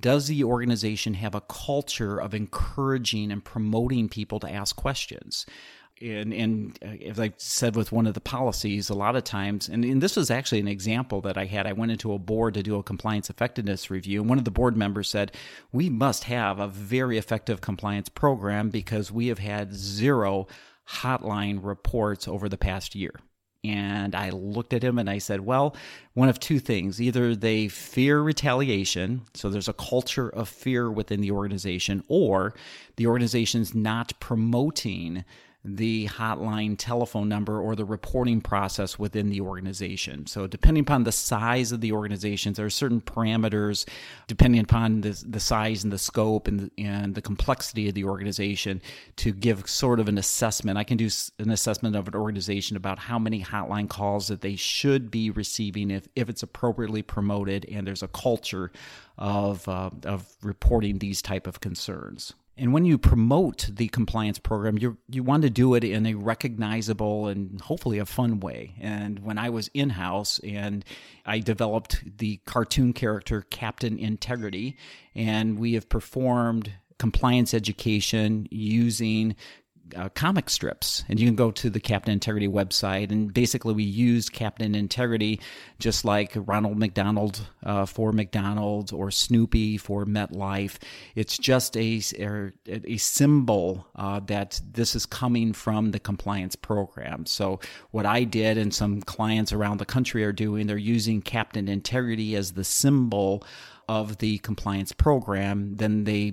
Does 0.00 0.26
the 0.26 0.42
organization 0.42 1.12
have 1.14 1.34
a 1.34 1.42
culture 1.42 2.18
of 2.18 2.32
encouraging 2.32 3.30
and 3.30 3.44
promoting 3.44 4.08
people 4.08 4.40
to 4.40 4.50
ask 4.50 4.74
questions? 4.74 5.44
And 6.00 6.32
and 6.32 6.78
uh, 6.82 7.08
as 7.08 7.18
I 7.18 7.32
said 7.36 7.76
with 7.76 7.92
one 7.92 8.06
of 8.06 8.14
the 8.14 8.20
policies, 8.20 8.90
a 8.90 8.94
lot 8.94 9.16
of 9.16 9.24
times, 9.24 9.68
and, 9.68 9.84
and, 9.84 10.02
this 10.02 10.16
was 10.16 10.30
actually 10.30 10.60
an 10.60 10.68
example 10.68 11.20
that 11.22 11.38
I 11.38 11.46
had. 11.46 11.66
I 11.66 11.72
went 11.72 11.92
into 11.92 12.12
a 12.12 12.18
board 12.18 12.54
to 12.54 12.62
do 12.62 12.76
a 12.76 12.82
compliance 12.82 13.30
effectiveness 13.30 13.90
review, 13.90 14.20
and 14.20 14.28
one 14.28 14.38
of 14.38 14.44
the 14.44 14.50
board 14.50 14.76
members 14.76 15.08
said, 15.08 15.32
"We 15.72 15.88
must 15.88 16.24
have 16.24 16.58
a 16.58 16.68
very 16.68 17.18
effective 17.18 17.60
compliance 17.60 18.08
program 18.08 18.70
because 18.70 19.10
we 19.10 19.28
have 19.28 19.38
had 19.38 19.74
zero 19.74 20.46
hotline 20.88 21.60
reports 21.62 22.28
over 22.28 22.48
the 22.48 22.58
past 22.58 22.94
year." 22.94 23.14
And 23.64 24.14
I 24.14 24.30
looked 24.30 24.72
at 24.72 24.84
him 24.84 24.96
and 24.96 25.10
I 25.10 25.18
said, 25.18 25.40
well, 25.40 25.74
one 26.14 26.28
of 26.28 26.38
two 26.38 26.60
things. 26.60 27.02
Either 27.02 27.34
they 27.34 27.66
fear 27.66 28.20
retaliation, 28.20 29.22
so 29.34 29.50
there's 29.50 29.66
a 29.66 29.72
culture 29.72 30.28
of 30.28 30.48
fear 30.48 30.88
within 30.88 31.20
the 31.20 31.32
organization, 31.32 32.04
or 32.06 32.54
the 32.94 33.08
organization's 33.08 33.74
not 33.74 34.12
promoting 34.20 35.24
the 35.66 36.06
hotline 36.08 36.76
telephone 36.78 37.28
number 37.28 37.60
or 37.60 37.74
the 37.74 37.84
reporting 37.84 38.40
process 38.40 38.98
within 38.98 39.30
the 39.30 39.40
organization. 39.40 40.26
So, 40.26 40.46
depending 40.46 40.82
upon 40.82 41.04
the 41.04 41.12
size 41.12 41.72
of 41.72 41.80
the 41.80 41.92
organizations, 41.92 42.56
there 42.56 42.66
are 42.66 42.70
certain 42.70 43.00
parameters 43.00 43.86
depending 44.26 44.60
upon 44.60 45.00
the, 45.00 45.22
the 45.26 45.40
size 45.40 45.82
and 45.82 45.92
the 45.92 45.98
scope 45.98 46.46
and 46.46 46.60
the, 46.60 46.70
and 46.78 47.14
the 47.14 47.22
complexity 47.22 47.88
of 47.88 47.94
the 47.94 48.04
organization 48.04 48.80
to 49.16 49.32
give 49.32 49.68
sort 49.68 50.00
of 50.00 50.08
an 50.08 50.18
assessment. 50.18 50.78
I 50.78 50.84
can 50.84 50.96
do 50.96 51.08
an 51.38 51.50
assessment 51.50 51.96
of 51.96 52.08
an 52.08 52.14
organization 52.14 52.76
about 52.76 52.98
how 52.98 53.18
many 53.18 53.42
hotline 53.42 53.88
calls 53.88 54.28
that 54.28 54.40
they 54.40 54.56
should 54.56 55.10
be 55.10 55.30
receiving 55.30 55.90
if, 55.90 56.06
if 56.14 56.28
it's 56.28 56.42
appropriately 56.42 57.02
promoted 57.02 57.66
and 57.70 57.86
there's 57.86 58.02
a 58.02 58.08
culture 58.08 58.70
of, 59.18 59.68
uh, 59.68 59.90
of 60.04 60.26
reporting 60.42 60.98
these 60.98 61.20
type 61.22 61.46
of 61.46 61.60
concerns. 61.60 62.34
And 62.58 62.72
when 62.72 62.86
you 62.86 62.96
promote 62.96 63.68
the 63.70 63.88
compliance 63.88 64.38
program, 64.38 64.78
you 64.78 64.96
you 65.08 65.22
want 65.22 65.42
to 65.42 65.50
do 65.50 65.74
it 65.74 65.84
in 65.84 66.06
a 66.06 66.14
recognizable 66.14 67.26
and 67.26 67.60
hopefully 67.60 67.98
a 67.98 68.06
fun 68.06 68.40
way. 68.40 68.74
And 68.80 69.18
when 69.18 69.36
I 69.36 69.50
was 69.50 69.68
in 69.74 69.90
house 69.90 70.40
and 70.42 70.84
I 71.26 71.40
developed 71.40 72.02
the 72.18 72.38
cartoon 72.46 72.94
character 72.94 73.44
Captain 73.50 73.98
Integrity, 73.98 74.76
and 75.14 75.58
we 75.58 75.74
have 75.74 75.88
performed 75.88 76.72
compliance 76.98 77.52
education 77.52 78.48
using 78.50 79.36
uh, 79.94 80.08
comic 80.10 80.50
strips, 80.50 81.04
and 81.08 81.20
you 81.20 81.26
can 81.26 81.36
go 81.36 81.50
to 81.50 81.70
the 81.70 81.80
Captain 81.80 82.12
Integrity 82.12 82.48
website. 82.48 83.10
And 83.10 83.32
basically, 83.32 83.74
we 83.74 83.84
used 83.84 84.32
Captain 84.32 84.74
Integrity 84.74 85.40
just 85.78 86.04
like 86.04 86.32
Ronald 86.34 86.78
McDonald 86.78 87.40
uh, 87.64 87.86
for 87.86 88.12
McDonald's 88.12 88.92
or 88.92 89.10
Snoopy 89.10 89.78
for 89.78 90.04
MetLife. 90.04 90.76
It's 91.14 91.38
just 91.38 91.76
a 91.76 92.00
a 92.66 92.96
symbol 92.96 93.86
uh, 93.94 94.20
that 94.26 94.60
this 94.72 94.94
is 94.96 95.06
coming 95.06 95.52
from 95.52 95.90
the 95.90 96.00
compliance 96.00 96.56
program. 96.56 97.26
So 97.26 97.60
what 97.90 98.06
I 98.06 98.24
did, 98.24 98.58
and 98.58 98.74
some 98.74 99.02
clients 99.02 99.52
around 99.52 99.78
the 99.78 99.86
country 99.86 100.24
are 100.24 100.32
doing, 100.32 100.66
they're 100.66 100.76
using 100.76 101.22
Captain 101.22 101.68
Integrity 101.68 102.34
as 102.34 102.52
the 102.52 102.64
symbol 102.64 103.44
of 103.88 104.18
the 104.18 104.38
compliance 104.38 104.92
program. 104.92 105.76
Then 105.76 106.04
they 106.04 106.32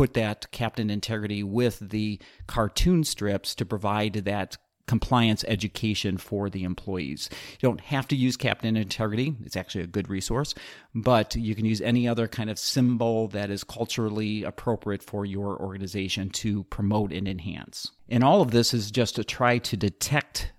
put 0.00 0.14
that 0.14 0.50
captain 0.50 0.88
integrity 0.88 1.42
with 1.42 1.78
the 1.90 2.18
cartoon 2.46 3.04
strips 3.04 3.54
to 3.54 3.66
provide 3.66 4.14
that 4.14 4.56
compliance 4.86 5.44
education 5.46 6.16
for 6.16 6.48
the 6.48 6.64
employees. 6.64 7.28
You 7.60 7.68
don't 7.68 7.82
have 7.82 8.08
to 8.08 8.16
use 8.16 8.38
Captain 8.38 8.78
Integrity, 8.78 9.36
it's 9.44 9.58
actually 9.58 9.84
a 9.84 9.86
good 9.86 10.08
resource, 10.08 10.54
but 10.94 11.36
you 11.36 11.54
can 11.54 11.66
use 11.66 11.82
any 11.82 12.08
other 12.08 12.26
kind 12.26 12.48
of 12.48 12.58
symbol 12.58 13.28
that 13.28 13.50
is 13.50 13.62
culturally 13.62 14.42
appropriate 14.42 15.02
for 15.02 15.26
your 15.26 15.60
organization 15.60 16.30
to 16.30 16.64
promote 16.64 17.12
and 17.12 17.28
enhance. 17.28 17.90
And 18.08 18.24
all 18.24 18.40
of 18.40 18.52
this 18.52 18.72
is 18.72 18.90
just 18.90 19.16
to 19.16 19.22
try 19.22 19.58
to 19.58 19.76
detect 19.76 20.50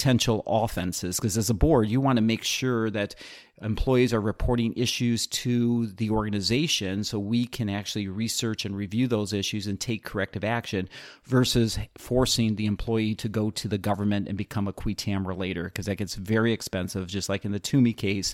potential 0.00 0.42
offenses 0.46 1.16
because 1.16 1.36
as 1.36 1.50
a 1.50 1.54
board 1.54 1.86
you 1.86 2.00
want 2.00 2.16
to 2.16 2.22
make 2.22 2.42
sure 2.42 2.88
that 2.88 3.14
employees 3.60 4.14
are 4.14 4.20
reporting 4.22 4.72
issues 4.74 5.26
to 5.26 5.88
the 5.88 6.08
organization 6.08 7.04
so 7.04 7.18
we 7.18 7.44
can 7.44 7.68
actually 7.68 8.08
research 8.08 8.64
and 8.64 8.74
review 8.74 9.06
those 9.06 9.34
issues 9.34 9.66
and 9.66 9.78
take 9.78 10.02
corrective 10.02 10.42
action 10.42 10.88
versus 11.24 11.78
forcing 11.98 12.56
the 12.56 12.64
employee 12.64 13.14
to 13.14 13.28
go 13.28 13.50
to 13.50 13.68
the 13.68 13.76
government 13.76 14.26
and 14.26 14.38
become 14.38 14.66
a 14.66 14.72
qui 14.72 14.94
tam 14.94 15.28
relator 15.28 15.64
because 15.64 15.84
that 15.84 15.96
gets 15.96 16.14
very 16.14 16.50
expensive 16.50 17.06
just 17.06 17.28
like 17.28 17.44
in 17.44 17.52
the 17.52 17.60
Tuomey 17.60 17.94
case 17.94 18.32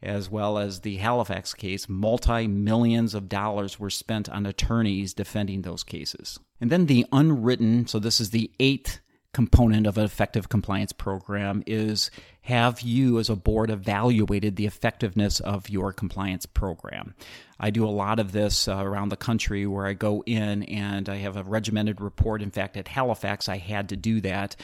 as 0.00 0.30
well 0.30 0.56
as 0.56 0.82
the 0.82 0.98
Halifax 0.98 1.52
case. 1.52 1.88
Multi 1.88 2.46
millions 2.46 3.12
of 3.12 3.28
dollars 3.28 3.80
were 3.80 3.90
spent 3.90 4.28
on 4.28 4.46
attorneys 4.46 5.14
defending 5.14 5.62
those 5.62 5.82
cases. 5.82 6.38
And 6.60 6.70
then 6.70 6.86
the 6.86 7.06
unwritten 7.10 7.88
so 7.88 7.98
this 7.98 8.20
is 8.20 8.30
the 8.30 8.52
eighth 8.60 9.00
component 9.34 9.86
of 9.86 9.98
an 9.98 10.04
effective 10.04 10.48
compliance 10.48 10.92
program 10.92 11.62
is 11.66 12.10
have 12.48 12.80
you 12.80 13.18
as 13.18 13.28
a 13.28 13.36
board 13.36 13.70
evaluated 13.70 14.56
the 14.56 14.64
effectiveness 14.64 15.38
of 15.38 15.68
your 15.68 15.92
compliance 15.92 16.46
program? 16.46 17.14
I 17.60 17.68
do 17.68 17.84
a 17.84 17.90
lot 17.90 18.18
of 18.18 18.32
this 18.32 18.68
uh, 18.68 18.78
around 18.78 19.10
the 19.10 19.18
country 19.18 19.66
where 19.66 19.84
I 19.84 19.92
go 19.92 20.22
in 20.24 20.62
and 20.62 21.10
I 21.10 21.16
have 21.16 21.36
a 21.36 21.42
regimented 21.42 22.00
report. 22.00 22.40
In 22.40 22.50
fact, 22.50 22.78
at 22.78 22.88
Halifax, 22.88 23.50
I 23.50 23.58
had 23.58 23.90
to 23.90 23.98
do 23.98 24.22
that 24.22 24.56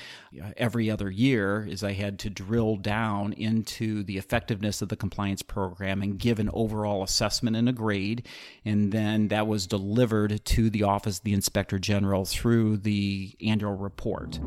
uh, 0.42 0.52
every 0.56 0.90
other 0.90 1.10
year 1.10 1.66
is 1.68 1.84
I 1.84 1.92
had 1.92 2.18
to 2.20 2.30
drill 2.30 2.76
down 2.76 3.34
into 3.34 4.02
the 4.02 4.16
effectiveness 4.16 4.80
of 4.80 4.88
the 4.88 4.96
compliance 4.96 5.42
program 5.42 6.00
and 6.00 6.18
give 6.18 6.38
an 6.38 6.48
overall 6.54 7.02
assessment 7.02 7.54
and 7.54 7.68
a 7.68 7.72
grade. 7.72 8.26
And 8.64 8.92
then 8.92 9.28
that 9.28 9.46
was 9.46 9.66
delivered 9.66 10.42
to 10.42 10.70
the 10.70 10.84
Office 10.84 11.18
of 11.18 11.24
the 11.24 11.34
Inspector 11.34 11.78
General 11.80 12.24
through 12.24 12.78
the 12.78 13.36
annual 13.42 13.76
report. 13.76 14.40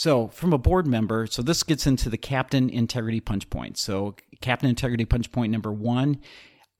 So, 0.00 0.28
from 0.28 0.54
a 0.54 0.56
board 0.56 0.86
member, 0.86 1.26
so 1.26 1.42
this 1.42 1.62
gets 1.62 1.86
into 1.86 2.08
the 2.08 2.16
captain 2.16 2.70
integrity 2.70 3.20
punch 3.20 3.50
point. 3.50 3.76
So, 3.76 4.14
captain 4.40 4.70
integrity 4.70 5.04
punch 5.04 5.30
point 5.30 5.52
number 5.52 5.70
one 5.70 6.20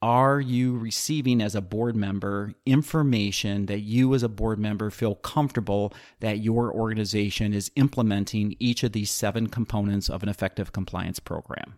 are 0.00 0.40
you 0.40 0.78
receiving 0.78 1.42
as 1.42 1.54
a 1.54 1.60
board 1.60 1.94
member 1.94 2.54
information 2.64 3.66
that 3.66 3.80
you 3.80 4.14
as 4.14 4.22
a 4.22 4.28
board 4.30 4.58
member 4.58 4.88
feel 4.88 5.16
comfortable 5.16 5.92
that 6.20 6.38
your 6.38 6.72
organization 6.72 7.52
is 7.52 7.70
implementing 7.76 8.56
each 8.58 8.82
of 8.84 8.92
these 8.92 9.10
seven 9.10 9.48
components 9.48 10.08
of 10.08 10.22
an 10.22 10.30
effective 10.30 10.72
compliance 10.72 11.18
program? 11.18 11.74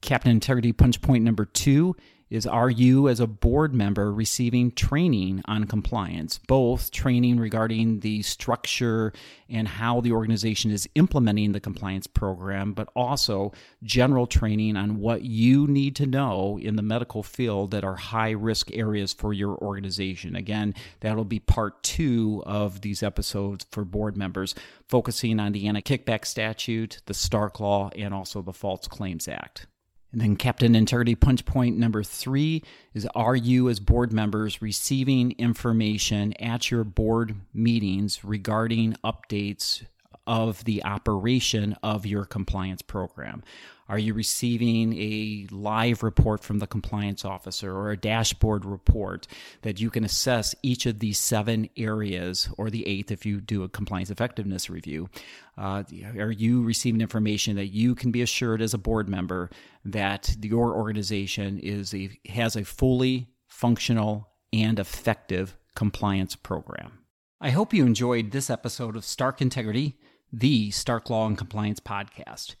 Captain 0.00 0.32
integrity 0.32 0.72
punch 0.72 1.00
point 1.00 1.22
number 1.22 1.44
two 1.44 1.94
is 2.28 2.46
are 2.46 2.70
you 2.70 3.08
as 3.08 3.20
a 3.20 3.26
board 3.26 3.74
member 3.74 4.12
receiving 4.12 4.70
training 4.72 5.40
on 5.46 5.64
compliance 5.64 6.38
both 6.46 6.90
training 6.90 7.38
regarding 7.38 8.00
the 8.00 8.22
structure 8.22 9.12
and 9.48 9.68
how 9.68 10.00
the 10.00 10.12
organization 10.12 10.70
is 10.70 10.88
implementing 10.94 11.52
the 11.52 11.60
compliance 11.60 12.06
program 12.06 12.72
but 12.72 12.88
also 12.96 13.52
general 13.82 14.26
training 14.26 14.76
on 14.76 14.98
what 14.98 15.22
you 15.22 15.66
need 15.66 15.94
to 15.94 16.06
know 16.06 16.58
in 16.60 16.76
the 16.76 16.82
medical 16.82 17.22
field 17.22 17.70
that 17.70 17.84
are 17.84 17.96
high 17.96 18.30
risk 18.30 18.70
areas 18.72 19.12
for 19.12 19.32
your 19.32 19.56
organization? 19.58 20.34
Again 20.34 20.74
that'll 21.00 21.24
be 21.24 21.38
part 21.38 21.82
2 21.82 22.42
of 22.46 22.80
these 22.80 23.02
episodes 23.02 23.66
for 23.70 23.84
board 23.84 24.16
members 24.16 24.54
focusing 24.88 25.38
on 25.38 25.52
the 25.52 25.68
anti-kickback 25.68 26.24
statute 26.24 27.00
the 27.06 27.14
stark 27.14 27.60
law 27.60 27.90
and 27.96 28.12
also 28.12 28.42
the 28.42 28.52
false 28.52 28.88
claims 28.88 29.28
act 29.28 29.66
and 30.12 30.20
then 30.20 30.36
Captain 30.36 30.74
Integrity 30.74 31.14
Punch 31.14 31.44
Point 31.44 31.76
number 31.76 32.02
three 32.02 32.62
is 32.94 33.06
Are 33.14 33.36
you, 33.36 33.68
as 33.68 33.80
board 33.80 34.12
members, 34.12 34.62
receiving 34.62 35.32
information 35.32 36.32
at 36.34 36.70
your 36.70 36.84
board 36.84 37.34
meetings 37.52 38.24
regarding 38.24 38.94
updates 39.04 39.84
of 40.26 40.64
the 40.64 40.84
operation 40.84 41.76
of 41.82 42.06
your 42.06 42.24
compliance 42.24 42.82
program? 42.82 43.42
Are 43.88 43.98
you 43.98 44.14
receiving 44.14 44.94
a 44.94 45.46
live 45.52 46.02
report 46.02 46.42
from 46.42 46.58
the 46.58 46.66
compliance 46.66 47.24
officer 47.24 47.72
or 47.72 47.92
a 47.92 47.96
dashboard 47.96 48.64
report 48.64 49.28
that 49.62 49.80
you 49.80 49.90
can 49.90 50.04
assess 50.04 50.56
each 50.62 50.86
of 50.86 50.98
these 50.98 51.18
seven 51.18 51.68
areas, 51.76 52.48
or 52.58 52.68
the 52.68 52.86
eighth 52.86 53.12
if 53.12 53.24
you 53.24 53.40
do 53.40 53.62
a 53.62 53.68
compliance 53.68 54.10
effectiveness 54.10 54.68
review? 54.68 55.08
Uh, 55.56 55.84
are 56.18 56.32
you 56.32 56.62
receiving 56.62 57.00
information 57.00 57.54
that 57.56 57.68
you 57.68 57.94
can 57.94 58.10
be 58.10 58.22
assured 58.22 58.60
as 58.60 58.74
a 58.74 58.78
board 58.78 59.08
member 59.08 59.50
that 59.84 60.36
your 60.42 60.74
organization 60.74 61.60
is 61.60 61.94
a, 61.94 62.10
has 62.28 62.56
a 62.56 62.64
fully 62.64 63.28
functional 63.46 64.28
and 64.52 64.80
effective 64.80 65.56
compliance 65.76 66.34
program? 66.34 66.98
I 67.40 67.50
hope 67.50 67.72
you 67.72 67.86
enjoyed 67.86 68.32
this 68.32 68.50
episode 68.50 68.96
of 68.96 69.04
Stark 69.04 69.40
Integrity, 69.40 69.96
the 70.32 70.70
Stark 70.70 71.10
Law 71.10 71.26
and 71.26 71.38
Compliance 71.38 71.80
podcast. 71.80 72.56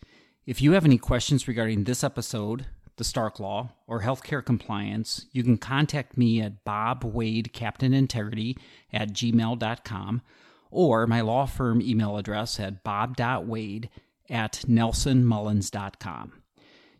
If 0.46 0.62
you 0.62 0.72
have 0.72 0.84
any 0.84 0.98
questions 0.98 1.48
regarding 1.48 1.84
this 1.84 2.04
episode, 2.04 2.66
the 2.96 3.04
Stark 3.04 3.40
Law, 3.40 3.72
or 3.86 4.02
healthcare 4.02 4.44
compliance, 4.44 5.26
you 5.32 5.42
can 5.42 5.58
contact 5.58 6.16
me 6.16 6.40
at 6.40 6.64
Bob 6.64 7.04
Wade 7.04 7.52
Captain 7.52 7.92
Integrity 7.92 8.56
at 8.92 9.12
gmail.com 9.12 10.22
or 10.70 11.06
my 11.06 11.20
law 11.20 11.46
firm 11.46 11.80
email 11.82 12.16
address 12.16 12.58
at 12.58 12.82
bob.wade 12.82 13.90
at 14.30 14.64
nelsonmullins.com. 14.66 16.32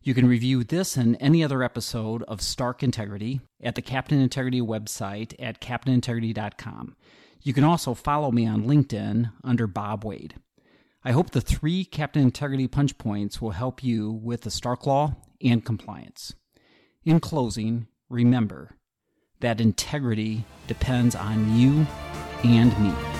You 0.02 0.14
can 0.14 0.28
review 0.28 0.62
this 0.62 0.96
and 0.96 1.16
any 1.18 1.42
other 1.42 1.62
episode 1.62 2.22
of 2.24 2.40
Stark 2.40 2.82
Integrity 2.82 3.40
at 3.60 3.74
the 3.74 3.82
Captain 3.82 4.20
Integrity 4.20 4.60
website 4.60 5.34
at 5.38 5.60
captainintegrity.com. 5.60 6.96
You 7.42 7.52
can 7.52 7.64
also 7.64 7.94
follow 7.94 8.30
me 8.30 8.46
on 8.46 8.64
LinkedIn 8.64 9.32
under 9.42 9.66
Bob 9.66 10.04
Wade. 10.04 10.34
I 11.06 11.12
hope 11.12 11.30
the 11.30 11.40
three 11.40 11.84
Captain 11.84 12.20
Integrity 12.20 12.66
punch 12.66 12.98
points 12.98 13.40
will 13.40 13.52
help 13.52 13.84
you 13.84 14.10
with 14.10 14.40
the 14.40 14.50
Stark 14.50 14.86
Law 14.86 15.14
and 15.40 15.64
compliance. 15.64 16.34
In 17.04 17.20
closing, 17.20 17.86
remember 18.08 18.72
that 19.38 19.60
integrity 19.60 20.44
depends 20.66 21.14
on 21.14 21.56
you 21.56 21.86
and 22.42 22.76
me. 22.80 23.15